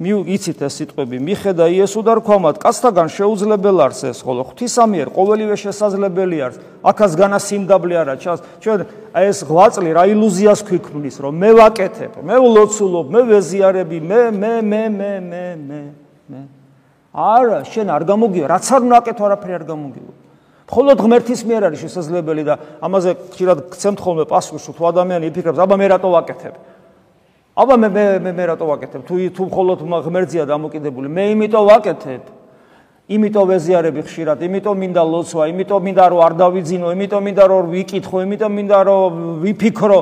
მიიცით 0.00 0.62
ეს 0.64 0.76
სიტყვები. 0.80 1.20
მიხედა 1.20 1.66
იესო 1.76 2.00
და 2.00 2.12
რქვამად? 2.24 2.56
კაცთაგან 2.56 3.08
შეუძლებელი 3.12 3.80
არს 3.84 4.00
ეს 4.08 4.18
ხოლო 4.24 4.48
ღვთისამიერ 4.48 5.12
ყოველივე 5.12 5.56
შესაძლებელი 5.60 6.36
არს. 6.40 6.56
აქაც 6.80 7.12
განა 7.20 7.38
სიმდაბლე 7.44 7.94
არა 8.00 8.14
ჩას 8.16 8.40
ჩვენ 8.64 8.80
ეს 9.12 9.38
ღვაწლი 9.44 9.90
რა 9.92 10.04
ილუზიას 10.08 10.60
ქვიქმნის 10.64 11.16
რომ 11.20 11.34
მე 11.36 11.50
ვაკეთებ 11.60 12.12
მე 12.16 12.36
ვლოცულობ 12.40 13.06
მე 13.12 13.20
ვეზიარები 13.28 13.98
მე 14.00 14.22
მე 14.40 14.54
მე 14.64 14.82
მე 14.88 15.12
მე 15.20 15.44
მე 15.68 15.80
მე. 16.32 16.40
არა 17.12 17.58
შენ 17.68 17.86
არ 17.92 18.02
გამოგიო. 18.08 18.44
რაც 18.48 18.64
არ 18.72 18.82
ნაკეთო 18.88 19.22
არაფერი 19.28 19.52
არ 19.60 19.64
გამოგიო. 19.68 20.10
მხოლოდ 20.70 20.96
ღმერთის 21.02 21.40
მიერ 21.44 21.62
არის 21.66 21.80
შესაძლებელი 21.84 22.42
და 22.46 22.54
ამაზე 22.78 23.10
ხშირად 23.34 23.58
გცემთ 23.74 23.98
ხოლმე 24.00 24.24
პასუხს 24.30 24.70
თუ 24.70 24.82
ადამიანი 24.94 25.26
იფიქრებს 25.28 25.58
აბა 25.58 25.76
მე 25.76 25.86
რატო 25.92 26.08
ვაკეთებ 26.14 26.54
აბა 27.56 27.74
მე 27.82 27.88
მე 27.90 28.04
მე 28.22 28.30
მე 28.32 28.44
რატო 28.54 28.64
ვაკეთებ? 28.70 29.00
თუ 29.06 29.14
თუ 29.34 29.42
მხოლოდ 29.50 29.78
ღმერთზია 30.06 30.44
დამოკიდებული, 30.46 31.08
მე 31.10 31.22
იმიტომ 31.34 31.64
ვაკეთებ. 31.66 32.22
იმიტომ 33.10 33.44
ვეზიარები 33.50 34.00
ხშირად, 34.06 34.38
იმიტომ 34.46 34.76
მინდა 34.86 35.02
ლოცვა, 35.02 35.44
იმიტომ 35.50 35.80
მინდა 35.82 36.04
რომ 36.14 36.20
არ 36.30 36.34
დავიძინო, 36.38 36.86
იმიტომ 36.94 37.22
მინდა 37.26 37.44
რომ 37.50 37.62
ვიკითხო, 37.74 38.16
იმიტომ 38.22 38.52
მინდა 38.54 38.78
რომ 38.86 39.10
ვიფიქრო, 39.42 40.00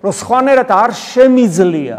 რომ 0.00 0.12
სხვანაირად 0.16 0.70
არ 0.72 0.90
შემიძლია. 0.96 1.98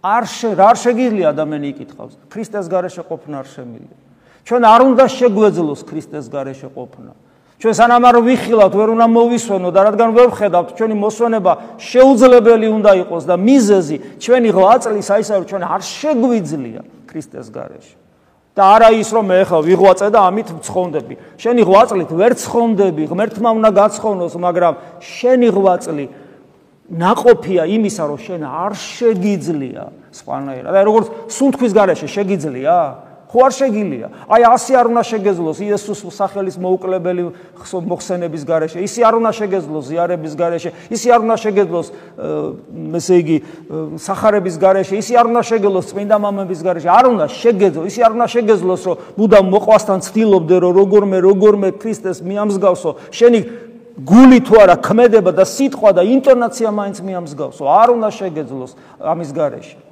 არ 0.00 0.24
რა 0.54 0.70
შეგიძლია 0.80 1.26
ადამიანი 1.34 1.66
იკითხავს? 1.74 2.14
ქრისტეს 2.30 2.66
გარეშე 2.70 3.02
ყოფნა 3.10 3.36
არ 3.42 3.48
შემიძლია. 3.52 3.98
ჩვენ 4.46 4.62
არ 4.64 4.80
უნდა 4.86 5.04
შეგვეძლოს 5.18 5.80
ქრისტეს 5.84 6.26
გარეშე 6.30 6.68
ყოფნა. 6.72 7.12
ჩვენ 7.60 7.74
სანამ 7.76 8.04
არ 8.08 8.16
ვიხილავთ, 8.24 8.72
ვერ 8.72 8.88
უნდა 8.96 9.06
მოვისვენო 9.12 9.68
და 9.68 9.80
რადგან 9.84 10.10
ვერ 10.16 10.28
ვხედავთ, 10.32 10.68
ჩვენი 10.80 10.94
მოსვენება 10.96 11.52
შეუძლებელი 11.76 12.68
უნდა 12.72 12.92
იყოს 13.04 13.24
და 13.28 13.36
მიზეზი 13.36 13.96
ჩვენი 14.16 14.48
ღვაწლის 14.56 15.08
აი 15.12 15.20
ისე 15.20 15.34
ჩვენ 15.44 15.62
არ 15.68 15.82
შეგვიძლია 15.84 16.82
ქრისტეს 17.04 17.48
გარეშე. 17.52 17.94
და 18.56 18.62
არა 18.76 18.88
ის 18.98 19.08
რომ 19.14 19.24
მე 19.30 19.44
ხა 19.46 19.58
ვიღვაწე 19.62 20.08
და 20.10 20.20
ამით 20.26 20.48
ვცხონდები. 20.58 21.14
შენი 21.38 21.62
ღვაწლით 21.68 22.10
ვერ 22.10 22.32
ცხონდები, 22.34 23.02
ღმერთმა 23.12 23.50
უნდა 23.60 23.70
გაცხონოს, 23.78 24.34
მაგრამ 24.40 24.74
შენი 25.00 25.48
ღვაწლი 25.54 26.04
ناقოფია 26.90 27.62
იმისა, 27.70 28.02
რომ 28.10 28.18
შენ 28.18 28.40
არ 28.42 28.72
შეგიძლია 28.74 29.84
სხვანაირად. 30.10 30.72
აი 30.74 30.84
როგორც 30.90 31.06
სუნთქვის 31.30 31.72
გარეშე 31.78 32.06
შეგიძლია? 32.10 32.74
ხო 33.30 33.40
არ 33.46 33.52
შეგილია? 33.54 34.08
აი 34.26 34.42
ასე 34.42 34.72
არ 34.74 34.86
უნდა 34.90 35.02
შეგეძლოს 35.06 35.58
იესოს 35.62 36.00
სახელის 36.10 36.56
მოუკლებელი 36.58 37.22
მოხსენების 37.62 38.42
გარეშე. 38.42 38.78
ისი 38.82 39.00
არ 39.06 39.14
უნდა 39.22 39.30
შეგეძლოს 39.38 39.84
ზიარების 39.86 40.34
გარეშე. 40.34 40.70
ისი 40.90 41.08
არ 41.14 41.20
უნდა 41.22 41.36
შეგეძლოს 41.38 41.86
ესე 42.98 43.14
იგი 43.22 43.36
სახარების 44.02 44.56
გარეშე. 44.58 44.94
ისი 44.98 45.14
არ 45.14 45.26
უნდა 45.30 45.42
შეგეძლოს 45.46 45.86
წმინდა 45.94 46.16
მამების 46.18 46.60
გარეშე. 46.66 46.88
არ 46.90 47.04
უნდა 47.06 47.26
შეგეძლოს. 47.30 47.86
ისი 47.86 48.00
არ 48.02 48.12
უნდა 48.18 48.26
შეგეძლოს 48.34 48.82
რომ 48.90 48.96
მუდამ 49.14 49.46
მოყვასთან 49.54 49.98
ცდილობდე 50.10 50.56
რომ 50.58 50.72
როგორმე 50.80 51.18
როგორმე 51.22 51.68
ქრისტეს 51.78 52.18
მიამსგავსო. 52.26 52.90
შენი 53.14 53.40
გული 54.00 54.38
თუ 54.42 54.54
არა 54.58 54.76
ქმედება 54.80 55.30
და 55.30 55.44
სიტყვა 55.46 55.90
და 55.92 56.02
ინტონაცია 56.02 56.68
მაინც 56.72 56.98
მიამსგავსო. 56.98 57.62
არ 57.62 57.88
უნდა 57.94 58.08
შეგეძლოს 58.10 58.72
ამის 58.98 59.30
გარეშე. 59.30 59.89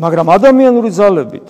მაგრამ 0.00 0.32
ადამიანური 0.32 0.90
ძალებით 0.96 1.48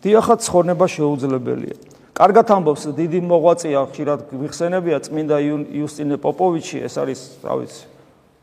დიახაც 0.00 0.40
ცხოვრება 0.48 0.86
შეუძლებელია. 0.88 1.76
კარგად 2.16 2.48
ამბობს 2.56 2.88
დიდი 2.96 3.20
მოღვაწეა 3.20 3.80
ხშირად 3.92 4.20
ვიხსენებია 4.32 4.98
წმინდა 5.04 5.36
იუსტინე 5.68 6.16
პოპოვიჩი, 6.24 6.78
ეს 6.88 6.94
არის, 6.96 7.20
რა 7.44 7.54
ვიცი, 7.60 7.84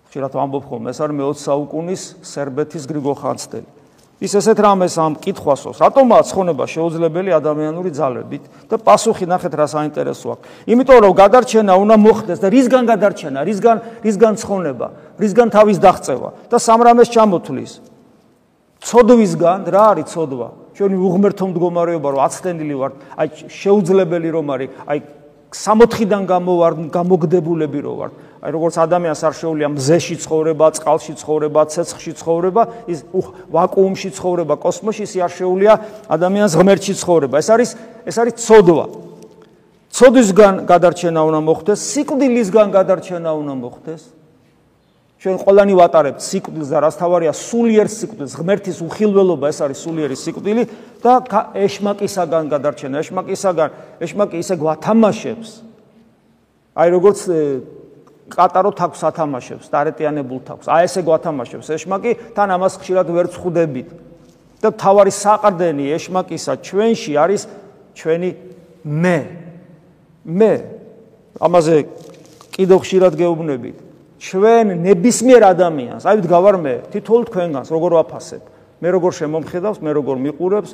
ხშირად 0.09 0.31
ამბობ 0.37 0.63
ხოლმე, 0.69 0.93
ეს 0.93 0.99
არის 1.01 1.17
მე-20 1.17 1.41
საუკუნის 1.49 2.03
სერბეთის 2.21 2.83
გრიგო 2.85 3.13
ხანძთელი. 3.17 3.69
ის 4.17 4.33
ესეთ 4.33 4.57
რამეს 4.65 4.97
ამ 4.97 5.13
კითხვასოს, 5.21 5.77
რატომაა 5.77 6.23
ცხოვრება 6.25 6.65
შეუძლებელი 6.65 7.31
ადამიანური 7.37 7.93
ძალებით 7.93 8.43
და 8.65 8.75
პასუხი 8.81 9.25
ნახეთ 9.29 9.53
რა 9.53 9.67
საინტერესოა. 9.69 10.35
იმიტომ 10.73 10.97
რომ 11.05 11.13
გადარჩენა 11.21 11.73
უნდა 11.77 11.95
მოხდეს 12.01 12.41
და 12.41 12.47
რისგან 12.49 12.83
გადარჩენა, 12.89 13.39
რისგან 13.45 13.77
რისგან 14.01 14.33
ცხოვრება, 14.41 14.87
რისგან 15.21 15.47
თავის 15.53 15.77
დაღწევა 15.77 16.29
და 16.49 16.57
სამრამეს 16.57 17.13
ჩამოთვლის. 17.13 17.71
ცოდვისგან 18.81 19.59
რა 19.67 19.83
არის 19.97 20.07
ცოდვა? 20.13 20.49
ჩვენი 20.77 20.97
უღმერთო 21.01 21.45
მდგომარეობა 21.49 22.07
რომ 22.13 22.21
აცდენილი 22.27 22.75
ვართ, 22.77 22.93
აი 23.17 23.27
შეუძლებელი 23.49 24.29
რომ 24.29 24.47
არის, 24.53 24.69
აი 24.85 24.99
60-დან 25.57 26.23
გამოვარ 26.29 26.73
გამოგდებულები 26.93 27.79
რომ 27.81 27.95
ვართ. 27.97 28.13
აი 28.37 28.49
როგორც 28.53 28.75
ადამიანს 28.77 29.21
არ 29.25 29.33
შეუძლია 29.41 29.69
მზეში 29.73 30.15
ცხოვრება, 30.21 30.65
წყალში 30.77 31.13
ცხოვრება, 31.17 31.61
ცეცხლში 31.73 32.13
ცხოვრება, 32.21 32.61
ის 32.85 32.99
ვაკუუმში 33.49 34.09
ცხოვრება, 34.13 34.53
კოსმოსში 34.61 35.03
ის 35.09 35.13
არ 35.17 35.31
შეუძლია 35.33 35.73
ადამიანს 36.13 36.53
ღმერთში 36.53 36.93
ცხოვრება. 37.01 37.35
ეს 37.41 37.49
არის 37.49 37.69
ეს 38.05 38.15
არის 38.21 38.33
ცოდვა. 38.37 38.85
ცოდვისგან 39.97 40.53
გადარჩენა 40.69 41.21
უნდა 41.25 41.39
მოხდეს, 41.41 41.79
სიკვდილისგან 41.81 42.67
გადარჩენა 42.69 43.31
უნდა 43.33 43.53
მოხდეს. 43.57 44.01
ჩვენ 45.17 45.39
ყველანი 45.41 45.73
ვატარებთ 45.73 46.21
სიკვდილს 46.21 46.69
და 46.69 46.79
რას 46.85 46.97
თავარია 46.99 47.33
სულიერ 47.33 47.89
სიკვდილს 47.89 48.33
ღმერთის 48.37 48.81
უხილველობა 48.85 49.49
ეს 49.49 49.59
არის 49.65 49.79
სულიერი 49.81 50.13
სიკვდილი 50.13 50.63
და 51.01 51.13
ეშმაკისაგან 51.57 52.51
გადარჩენა 52.53 53.01
ეშმაკისაგან 53.01 53.69
ეშმაკი 54.05 54.37
ისე 54.37 54.55
გვათამაშებს. 54.61 55.49
აი 56.77 56.87
როგორც 56.93 57.19
კატარო 58.29 58.69
თავს 58.77 59.01
ათამაშებს 59.09 59.65
დარეტიანებულ 59.73 60.39
თავს 60.45 60.65
აი 60.69 60.85
ესე 60.85 61.01
გვათამაშებს. 61.01 61.65
ეშმაკი 61.65 62.11
თან 62.37 62.49
ამას 62.53 62.77
ხშირად 62.77 63.09
ვერ 63.09 63.33
ცხუდებით. 63.33 63.89
და 64.61 64.69
თავარი 64.69 65.13
საყრდენი 65.13 65.85
ეშმაკისა 65.97 66.53
ჩვენში 66.61 67.13
არის 67.17 67.41
ჩვენი 67.97 68.29
მე. 68.85 69.19
მე. 70.25 70.53
ამაზე 71.41 71.75
კიდევ 72.53 72.77
ხშირად 72.85 73.13
გეუბნებით 73.17 73.86
ჩვენ 74.17 74.73
ნებისმიერ 74.81 75.43
ადამიანს, 75.53 76.03
აი 76.09 76.15
ვდგავარ 76.21 76.55
მე, 76.57 76.73
თითოეულ 76.93 77.23
თქვენგანს 77.29 77.69
როგორ 77.69 77.91
ვაფასებ? 78.01 78.43
მე 78.81 78.89
როგორ 78.93 79.11
შემომხედავს, 79.17 79.77
მე 79.81 79.91
როგორ 79.97 80.15
მიყურებს, 80.25 80.71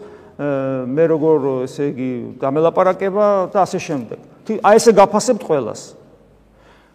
მე 0.87 1.03
როგორ 1.11 1.39
ესე 1.67 1.91
იგი 1.91 2.11
გამელაპარაკება 2.41 3.27
და 3.53 3.59
ასე 3.63 3.79
შემდეგ. 3.83 4.19
აი 4.63 4.75
ესე 4.79 4.91
გაფასებთ 4.95 5.43
ყველას. 5.43 5.81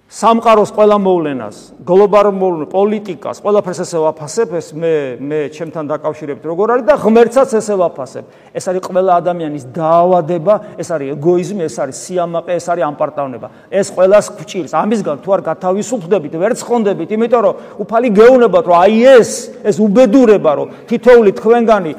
სამყაროს 0.09 0.71
ყველა 0.73 0.97
მოვლენას, 1.05 1.57
გლობალურ 1.85 2.63
პოლიტიკას, 2.73 3.43
ყველაფერს 3.45 3.81
ესე 3.85 3.99
ვაფასებ, 4.01 4.55
ეს 4.57 4.69
მე 4.73 4.93
მე 5.21 5.41
ჩემთან 5.53 5.85
დაკავშირებით 5.85 6.45
როგორ 6.49 6.73
არის 6.73 6.87
და 6.89 6.95
ღმერთსაც 6.97 7.53
ესე 7.61 7.77
ვაფასებ. 7.77 8.25
ეს 8.57 8.65
არის 8.73 8.83
ყველა 8.89 9.13
ადამიანის 9.21 9.65
დაავადება, 9.69 10.55
ეს 10.81 10.89
არის 10.97 11.13
ეგოიზმი, 11.13 11.63
ეს 11.69 11.77
არის 11.77 11.97
სიამაყე, 12.09 12.53
ეს 12.57 12.67
არის 12.73 12.85
ამპარტავნება. 12.89 13.49
ეს 13.69 13.87
ყველას 13.93 14.27
გვჭირს. 14.33 14.73
ამისგან 14.73 15.17
თუ 15.21 15.29
არ 15.29 15.41
გათავისუფლდებით, 15.45 16.33
ვერ 16.41 16.53
ცხონდებით, 16.57 17.09
იმიტომ 17.13 17.41
რომ 17.45 17.55
უფალი 17.85 18.09
გეუნებათ, 18.09 18.65
რომ 18.65 18.77
აი 18.81 18.97
ეს 19.13 19.31
ეს 19.61 19.77
უბედურება, 19.77 20.53
რომ 20.57 20.69
თითოეული 20.89 21.31
თქვენგანი 21.37 21.93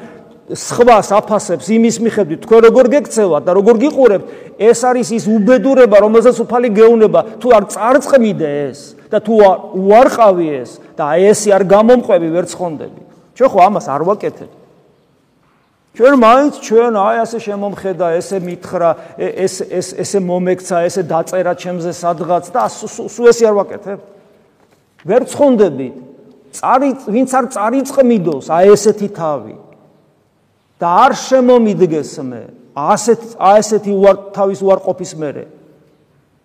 სხვას 0.54 1.08
აფასებს 1.14 1.66
იმის 1.70 1.96
მიხედვით 2.02 2.40
თქვენ 2.44 2.60
როგორ 2.66 2.86
გეკცევათ 2.94 3.42
და 3.46 3.52
როგორ 3.54 3.76
გიყურებთ 3.84 4.26
ეს 4.58 4.80
არის 4.82 5.08
ის 5.14 5.24
უბედურება 5.30 5.96
რომელსაც 6.02 6.36
უფალი 6.42 6.68
გეუნება. 6.74 7.20
თუ 7.38 7.48
არ 7.54 7.64
წარწყმიდე 7.70 8.50
ეს 8.70 8.78
და 9.10 9.18
თუ 9.22 9.34
უარყავი 9.78 10.46
ეს 10.62 10.70
და 10.98 11.06
ესე 11.22 11.54
არ 11.54 11.62
გამომყვები 11.70 12.28
ვერ 12.34 12.44
ცხონდები 12.50 13.00
ჩვენ 13.38 13.48
ხო 13.50 13.58
ამას 13.70 13.86
არ 13.94 14.02
ვაკეთებ 14.10 14.50
ჩვენ 15.94 16.14
მაინც 16.22 16.54
ჩვენ 16.66 16.92
აი 16.98 17.16
ასე 17.24 17.38
შემომხედა 17.46 18.06
ესე 18.18 18.38
მითხრა 18.42 18.90
ეს 19.18 19.54
ეს 19.70 19.88
ესე 20.02 20.18
მომექცა 20.22 20.76
ესე 20.86 21.02
დაწერა 21.02 21.52
ჩემზე 21.58 21.92
სადღაც 21.94 22.44
და 22.54 22.62
სულ 22.70 23.26
ესე 23.30 23.44
არ 23.50 23.54
ვაკეთებ. 23.58 23.98
ვერ 25.06 25.22
ცხონდებით 25.30 25.94
წარი 26.54 26.90
ვინც 27.06 27.30
არ 27.38 27.44
წარიწყმიდოს 27.54 28.46
აი 28.50 28.74
ესეთი 28.74 29.08
თავი 29.14 29.54
და 30.80 30.88
არ 31.04 31.12
შემომიდგეს 31.20 32.12
მე 32.24 32.42
ასეთ 32.74 33.20
ასეთი 33.36 33.92
უარ 33.92 34.16
თავის 34.32 34.60
უარყოფის 34.64 35.12
მერე. 35.20 35.44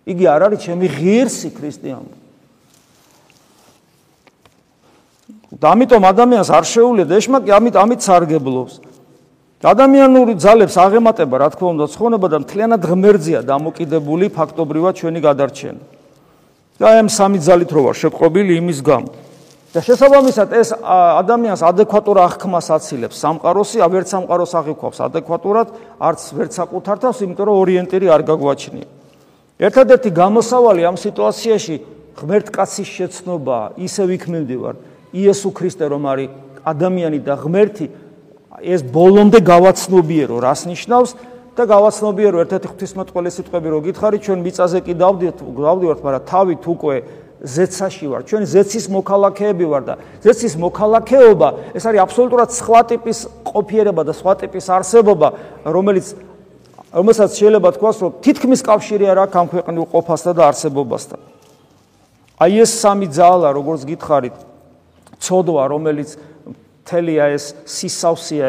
იგი 0.06 0.24
არ 0.28 0.40
არის 0.46 0.60
ჩემი 0.66 0.86
ღირსი 0.86 1.50
ქრისტიანი 1.56 2.12
და 5.56 5.66
ამიტომ 5.72 6.02
ადამიანს 6.12 6.50
არ 6.52 6.64
შეუძლია 6.68 7.16
ეშმაკი 7.16 7.50
ამით 7.56 7.74
ამით 7.80 8.00
სარგებლობს. 8.04 8.74
ადამიანური 9.66 10.38
ძალებს 10.38 10.76
აღემატება 10.78 11.36
რა 11.42 11.48
თქმა 11.50 11.68
უნდა 11.74 11.86
ცხონება 11.90 12.26
და 12.30 12.38
მთლიანად 12.44 12.82
ღმერთზეა 12.86 13.40
დამოკიდებული 13.50 14.26
ფაქტობრივად 14.36 14.94
ჩვენი 15.00 15.20
გადარჩენა. 15.26 15.82
და 16.76 16.86
ამ 17.00 17.08
სამი 17.08 17.38
ძალით 17.40 17.70
რო 17.72 17.80
ვარ 17.88 17.96
შეყობილი 17.96 18.52
იმის 18.60 18.78
გამო 18.84 19.25
და 19.76 19.82
შესაბამისად 19.84 20.52
ეს 20.56 20.70
ადამიანს 20.80 21.60
ადეკვატურ 21.68 22.16
აღქმას 22.24 22.68
აცილებს. 22.72 23.16
სამყაროსი, 23.20 23.82
აღერც 23.84 24.08
სამყაროს 24.08 24.52
აღიქვავს 24.56 24.98
ადეკვატურად, 25.04 25.68
არც 26.00 26.20
ვერც 26.32 26.52
საკუთარ 26.56 26.96
თავს, 27.04 27.18
იმიტომ 27.20 27.44
რომ 27.44 27.56
ორიენტირი 27.60 28.06
არ 28.08 28.22
გაგვაჩნია. 28.24 28.86
ერთადერთი 29.60 30.10
გამოსავალი 30.16 30.82
ამ 30.88 30.96
სიტუაციაში 30.96 31.74
ღმერთკაცის 32.16 32.88
შეცნობა, 32.96 33.58
ისე 33.76 34.02
ვიქმნივდივარ, 34.08 34.74
იესო 35.12 35.48
ქრისტე 35.52 35.84
რომ 35.92 36.02
არის 36.08 36.32
ადამიანი 36.64 37.18
და 37.20 37.34
ღმერთი, 37.36 37.86
ეს 38.64 38.80
ბოლომდე 38.80 39.44
გავაცნობიერო, 39.44 40.36
რას 40.40 40.64
ნიშნავს? 40.72 41.36
და 41.56 41.64
გავაცნობიერო 41.64 42.36
ერთ-ერთი 42.44 42.68
ღვთისმოწყალე 42.68 43.30
სიტყვები 43.32 43.68
რო 43.72 43.78
გითხარი, 43.88 44.18
ჩვენ 44.20 44.38
მიწაზე 44.44 44.78
კი 44.84 44.92
დავდივართ, 44.92 45.38
დავდივართ, 45.40 46.00
მაგრამ 46.04 46.24
თავით 46.28 46.62
უკვე 46.68 46.96
ზეცაში 47.44 48.06
ვარ, 48.08 48.22
ჩვენ 48.24 48.42
ზეცის 48.48 48.86
მოქალაქეები 48.88 49.66
ვარ 49.68 49.82
და 49.84 49.94
ზეცის 50.24 50.54
მოქალაქეობა 50.56 51.48
ეს 51.76 51.84
არის 51.84 52.00
აბსოლუტურად 52.06 52.50
სხვა 52.56 52.80
ტიპის 52.90 53.18
ყოფიერება 53.44 54.02
და 54.08 54.12
სხვა 54.16 54.32
ტიპის 54.40 54.66
არსებობა, 54.72 55.28
რომელიც 55.68 56.06
რომელსაც 56.96 57.30
შეიძლება 57.36 57.68
თქვას, 57.76 57.96
რომ 58.00 58.12
თითქმის 58.24 58.60
კავშირი 58.64 59.04
არ 59.12 59.18
აქვს 59.26 59.36
ამ 59.36 59.46
ქვეყნიურ 59.52 59.88
ყოფასთან 59.92 60.32
და 60.32 60.42
არსებობასთან. 60.48 61.20
აი 62.40 62.52
ეს 62.64 62.70
სამი 62.80 63.06
ძალა, 63.12 63.48
როგორც 63.52 63.80
გითხარით, 63.84 64.36
ცოდვა, 65.20 65.62
რომელიც 65.72 66.10
თელია 66.86 67.24
ეს 67.34 67.52
სისავსია 67.66 68.46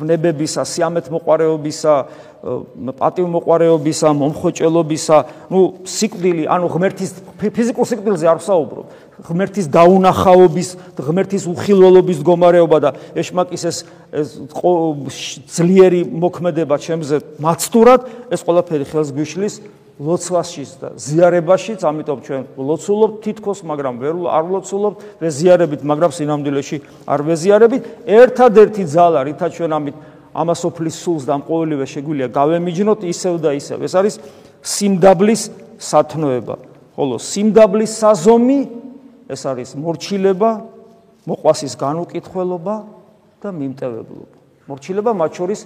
ვნებებისა, 0.00 0.62
სიამეთ 0.66 1.06
მოყარეობისა, 1.14 1.94
პატივმოყარეობისა, 2.38 4.08
მომხოჭელობისა, 4.14 5.16
ну, 5.50 5.60
სიკვდილი, 5.82 6.44
ანუ 6.46 6.66
ღმერთის 6.70 7.10
ფიზიკურ 7.38 7.86
სიკვდილზე 7.90 8.26
არ 8.30 8.38
ვსაუბრობ. 8.38 8.86
ღმერთის 9.26 9.66
დაუნახაობის, 9.74 10.68
ღმერთის 10.94 11.44
უხილველობის 11.50 12.18
მდგომარეობა 12.22 12.78
და 12.78 12.90
ეშმაკის 13.18 13.62
ეს 13.66 13.76
ძლიერი 15.50 16.06
მოქმედება 16.06 16.78
ჩემზე 16.78 17.16
მაცდურად, 17.42 18.00
ეს 18.30 18.40
ყველაფერი 18.46 18.86
ხელს 18.86 19.10
გვიშლის 19.10 19.54
ლოცვაშიც 19.98 20.70
და 20.78 20.88
ზიარებაშიც, 20.94 21.82
ამიტომ 21.82 22.18
ჩვენ 22.22 22.42
ლოცულობთ 22.54 23.16
თითქოს, 23.18 23.66
მაგრამ 23.66 23.94
ვერ 23.98 24.14
არ 24.30 24.44
ლოცულობთ, 24.54 24.98
და 25.18 25.26
ზიარებით, 25.26 25.82
მაგრამ 25.82 26.10
სინამდვილეში 26.14 26.76
არ 27.02 27.20
ვეზიარებით. 27.26 27.82
ერთადერთი 28.06 28.82
ძალა, 28.86 29.20
რითაც 29.26 29.50
ჩვენ 29.58 29.72
ამით 29.74 29.96
ამასოფლის 30.38 30.96
სულს 31.02 31.24
და 31.26 31.34
ამ 31.38 31.42
ყოველივე 31.48 31.86
შეგვიძლია 31.90 32.28
გავემიჯნოთ 32.30 33.00
ისევ 33.10 33.34
და 33.42 33.50
ისევ. 33.58 33.78
ეს 33.82 33.94
არის 33.98 34.14
სიმდაბლის 34.62 35.42
სათნოება. 35.78 36.56
ხოლო 36.94 37.16
სიმდაბლის 37.18 37.92
საზომი 38.02 38.60
ეს 39.28 39.42
არის 39.44 39.70
მორჩილება, 39.76 40.50
მოყვასის 41.28 41.74
განუკითხველობა 41.76 42.74
და 43.42 43.48
მიმტევებლობა. 43.52 44.36
მორჩილება 44.68 45.10
მათ 45.12 45.30
შორის 45.38 45.60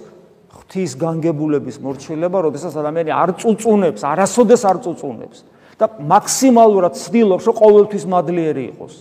ღვთის 0.53 0.91
განგებულების 1.01 1.77
მორჩილება, 1.81 2.37
როდესაც 2.45 2.73
ადამიანი 2.77 3.11
არ 3.13 3.29
წუწუნებს, 3.41 4.01
არასოდეს 4.05 4.61
არ 4.69 4.77
წუწუნებს 4.85 5.37
და 5.79 5.85
მაქსიმალურად 5.97 6.93
ცდილობს, 6.93 7.43
რომ 7.49 7.55
ყოველთვის 7.57 8.03
მადლიერი 8.05 8.63
იყოს. 8.73 8.93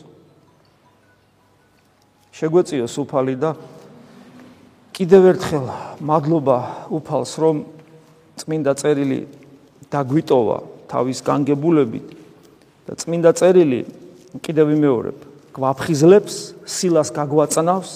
შეგვეციოს 2.33 2.95
უფალი 3.05 3.35
და 3.37 3.51
კიდევ 4.93 5.23
ერთხელ 5.33 5.67
მადლობა 6.05 6.59
უფალს 6.93 7.33
რომ 7.41 7.65
წმინდა 8.37 8.73
წერილი 8.77 9.21
დაგვიტოვა 9.89 10.59
თავის 10.93 11.19
განგებულებით 11.25 12.07
და 12.89 12.97
წმინდა 13.01 13.33
წერილი 13.41 13.81
კიდევ 14.45 14.73
ვიმეორებ 14.73 15.19
გვაფხიზლებს 15.57 16.37
სილას 16.69 17.13
გაგვაწნავს 17.17 17.93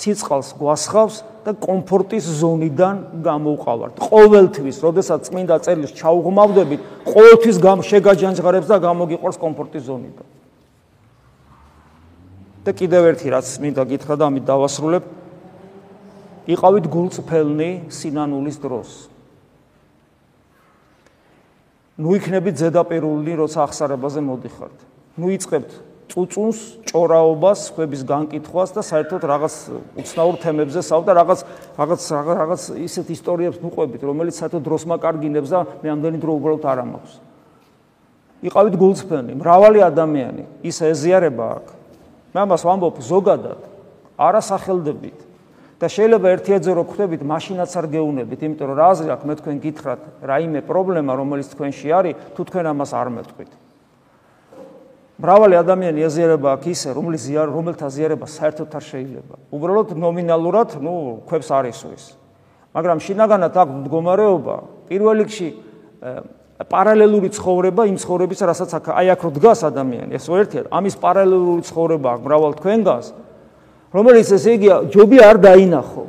ციცყალს 0.00 0.50
გვასხავს 0.58 1.16
და 1.46 1.54
კომფორტის 1.56 2.26
ზონიდან 2.40 3.22
გამოვყავართ 3.24 4.02
ყოველთვის 4.10 4.76
როდესაც 4.84 5.30
წმინდა 5.30 5.56
წერილის 5.64 5.94
ჩაუღმავდებით 5.96 6.80
ყოველთვის 7.06 7.56
შეგაჯანჯღარებს 7.90 8.68
და 8.68 8.76
გამოგიყვარს 8.84 9.38
კომფორტის 9.40 9.86
ზონიდან. 9.88 10.26
და 12.60 12.70
კიდევ 12.76 13.02
ერთი 13.14 13.28
რაც 13.32 13.46
მინდა 13.56 13.82
გითხრა 13.88 14.14
და 14.20 14.24
ამით 14.28 14.44
დავასრულებ 14.44 15.04
იყავით 16.50 16.86
გულწრფელნი 16.90 17.70
სინანულის 17.92 18.58
დროს. 18.58 18.90
ნუ 22.00 22.16
იქნებით 22.16 22.56
ზედაპირული, 22.56 23.32
როცა 23.44 23.68
ახსარებაზე 23.68 24.20
მოდიხართ. 24.24 24.76
ნუ 25.20 25.26
იწყებთ 25.36 25.70
წუწუნს, 26.10 26.58
ჭორაობას, 26.90 27.60
ხების 27.76 28.02
განკითხვას 28.02 28.70
და 28.74 28.82
საერთოდ 28.82 29.22
რაღაც 29.30 29.54
უცნაურ 30.00 30.36
თემებზე 30.42 30.80
საუბრობთ 30.82 31.06
და 31.06 31.14
რაღაც 31.20 31.40
რაღაც 31.78 32.02
რაღაც 32.10 32.62
ისეთ 32.82 33.06
ისტორიებს 33.14 33.58
ნუყვებით, 33.62 34.00
რომელიც 34.02 34.34
საერთოდ 34.42 34.62
დროს 34.66 34.82
მაკარგინებს 34.90 35.50
და 35.54 35.60
მე 35.84 35.88
ამდენი 35.94 36.18
დრო 36.18 36.32
უბრალოდ 36.40 36.64
არ 36.66 36.78
ამაქვს. 36.82 37.14
იყავით 38.42 38.74
გულწრფელნი, 38.80 39.32
მრავალი 39.38 39.80
ადამიანი, 39.86 40.44
ის 40.66 40.76
ეზიარება 40.82 41.44
აქვს. 41.60 41.72
მე 42.34 42.38
ამას 42.42 42.62
ვამბობ 42.64 42.96
ზოგადად, 43.04 43.60
არასახელდებით. 44.18 45.29
და 45.80 45.88
შეიძლება 45.88 46.26
ერთიაძე 46.36 46.72
რო 46.76 46.84
ხვდებით, 46.84 47.22
მაშინაც 47.24 47.70
არ 47.72 47.86
გეუნებით, 47.88 48.40
იმიტომ 48.44 48.66
რომ 48.68 48.76
რა 48.76 48.86
აზრი 48.92 49.08
აქვს 49.16 49.24
მე 49.24 49.34
თქვენ 49.40 49.56
გითხრათ, 49.64 50.02
რაიმე 50.28 50.60
პრობლემა 50.68 51.12
რომელიც 51.16 51.48
თქვენში 51.56 51.88
არის, 51.88 52.14
თუ 52.36 52.40
თქვენ 52.44 52.64
ამას 52.68 52.90
არ 52.92 53.08
მეტყვით. 53.16 53.52
მრავალი 55.20 55.54
ადამიანი 55.56 56.00
ეზიარება 56.04 56.48
აქვს 56.56 56.68
ისე, 56.68 56.88
რომლის 56.96 57.22
ზიარ, 57.28 57.48
რომელთა 57.52 57.86
ზიარება 57.92 58.26
საერთოდ 58.28 58.70
არ 58.76 58.84
შეიძლება. 58.88 59.34
უბრალოდ 59.52 59.88
ნომინალურად, 59.96 60.70
ნუ, 60.80 60.94
ქვებს 61.28 61.48
არის 61.48 61.80
ის. 61.92 62.04
მაგრამ 62.76 62.98
შინაგანად 63.04 63.54
აქვს 63.56 63.74
მდგომარეობა, 63.80 64.56
პირველ 64.88 65.16
რიგში 65.24 65.48
პარალელური 66.60 67.28
ცხოვრება 67.36 67.82
იმ 67.88 67.96
ცხოვრებისა, 68.00 68.44
რასაც 68.48 68.70
აი 68.84 69.06
აქ 69.16 69.20
რო 69.24 69.30
დგას 69.36 69.60
ადამიანი, 69.64 70.12
ეს 70.16 70.24
ერთია, 70.28 70.68
ამის 70.68 70.94
პარალელური 71.00 71.62
ცხოვრება 71.68 72.08
აქვს 72.16 72.24
მრავალ 72.24 72.52
თქვენგანს. 72.60 73.06
რომელიც 73.94 74.28
ესე 74.36 74.56
იგი 74.58 74.68
ჯობი 74.94 75.18
არ 75.26 75.36
დაინახო. 75.42 76.04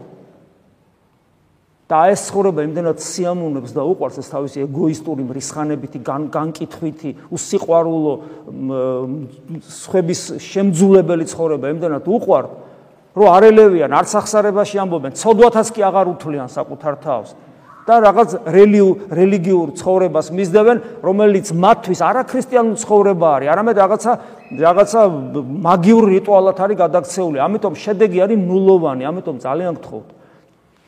და 1.92 2.08
ეს 2.08 2.32
ცხოვრება 2.32 2.64
იმდენად 2.64 3.04
სიამოვნებს 3.04 3.74
და 3.76 3.84
უყვარს 3.84 4.22
ეს 4.24 4.32
თავისი 4.32 4.64
ეგოისტური 4.64 5.26
მრისხანებითი 5.28 6.00
განკითხვითი 6.08 7.12
უსიყვარულო 7.36 8.14
სხვების 9.68 10.22
შემძულებელი 10.40 11.28
ცხოვრება 11.28 11.74
იმდენად 11.76 12.08
უყვარს 12.08 12.54
რომ 13.12 13.28
არელევიან 13.28 13.92
არც 13.92 14.12
ახსარებაში 14.24 14.80
ამბობენ 14.88 15.20
ცოდვათაც 15.20 15.68
კი 15.76 15.84
აღარ 15.84 16.16
უთვლიან 16.16 16.48
საკუთარ 16.48 16.96
თავს 17.04 17.36
და 17.88 17.96
რაღაც 18.06 18.30
რელიგიურ 19.12 19.68
ცხოვრებას 19.80 20.28
მისდევენ, 20.38 20.78
რომელიც 21.02 21.48
მათთვის 21.50 22.00
არაქრისტიანული 22.02 22.78
ცხოვრება 22.84 23.28
არის, 23.36 23.48
არამედ 23.52 23.76
რაღაცა 23.82 24.12
რაღაცა 24.52 25.02
მაგიურ 25.64 26.06
რიტუალად 26.12 26.58
არის 26.60 26.78
გადაქცეული. 26.84 27.38
ამიტომ 27.40 27.74
შედეგი 27.84 28.18
არის 28.26 28.40
ნულოვანი, 28.52 29.04
ამიტომ 29.08 29.36
ძალიან 29.40 29.74
გთხოვთ. 29.80 30.10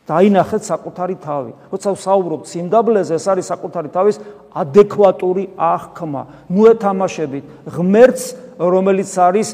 დაინახეთ 0.04 0.62
საკუთარი 0.68 1.16
თავი. 1.24 1.52
როცა 1.72 1.90
ვსაუბრობთ 1.96 2.46
სიმდაბლეზე, 2.52 3.14
ეს 3.16 3.26
არის 3.32 3.46
საკუთარი 3.48 3.90
თავის 3.96 4.16
ადეკვატური 4.52 5.44
აღქმა. 5.56 6.22
ნუ 6.52 6.64
ეთამაშებით 6.76 7.44
ღმერთს, 7.72 8.24
რომელიც 8.60 9.12
არის 9.16 9.48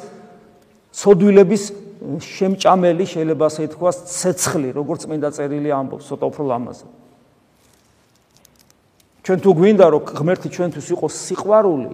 სოდვილების 0.89 1.63
შემჭამელი 2.17 3.05
შეიძლება 3.05 3.45
ასე 3.45 3.61
ითქვას 3.69 3.97
ცეცხლი, 4.09 4.69
როგორც 4.73 4.99
წმინდა 5.05 5.29
წერილი 5.37 5.69
ამბობს, 5.69 6.09
ცოტა 6.09 6.25
უფრო 6.33 6.43
ლამაზი. 6.49 6.98
ჩვენ 9.23 9.39
თუ 9.43 9.49
გვინდა 9.59 9.85
რომ 9.93 10.03
ღმერთი 10.15 10.49
ჩვენთვის 10.49 10.87
იყოს 10.95 11.13
სიყვარული, 11.27 11.91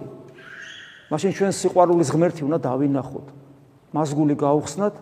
მაშინ 1.10 1.30
ჩვენ 1.36 1.52
სიყვარულის 1.52 2.08
ღმერთი 2.14 2.42
უნდა 2.46 2.58
დავინახოთ. 2.66 3.26
მასგული 3.94 4.34
გაუხსნათ, 4.34 4.94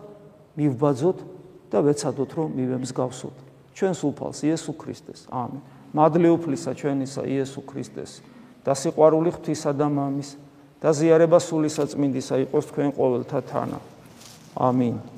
მივბაძოთ 0.57 1.17
და 1.71 1.77
ვეცადოთ 1.85 2.31
რომ 2.37 2.49
მივემსგავსოთ. 2.55 3.35
ჩვენს 3.75 3.99
უფალს 4.07 4.39
იესო 4.47 4.71
ქრისტეს. 4.79 5.27
ამენ. 5.31 5.61
მადლი 5.95 6.29
უფლისა 6.35 6.71
ჩვენისა 6.75 7.21
იესო 7.23 7.61
ქრისტეს 7.63 8.19
და 8.67 8.71
სიყვარული 8.75 9.31
ღვთისა 9.31 9.71
და 9.71 9.87
მამის 9.87 10.35
და 10.83 10.89
ზიარება 10.91 11.39
სული 11.39 11.71
საწმინდისა 11.71 12.35
იყოს 12.45 12.65
თქვენ 12.71 12.89
ყოველთა 12.99 13.39
თანა. 13.47 13.79
ამინ. 14.59 15.14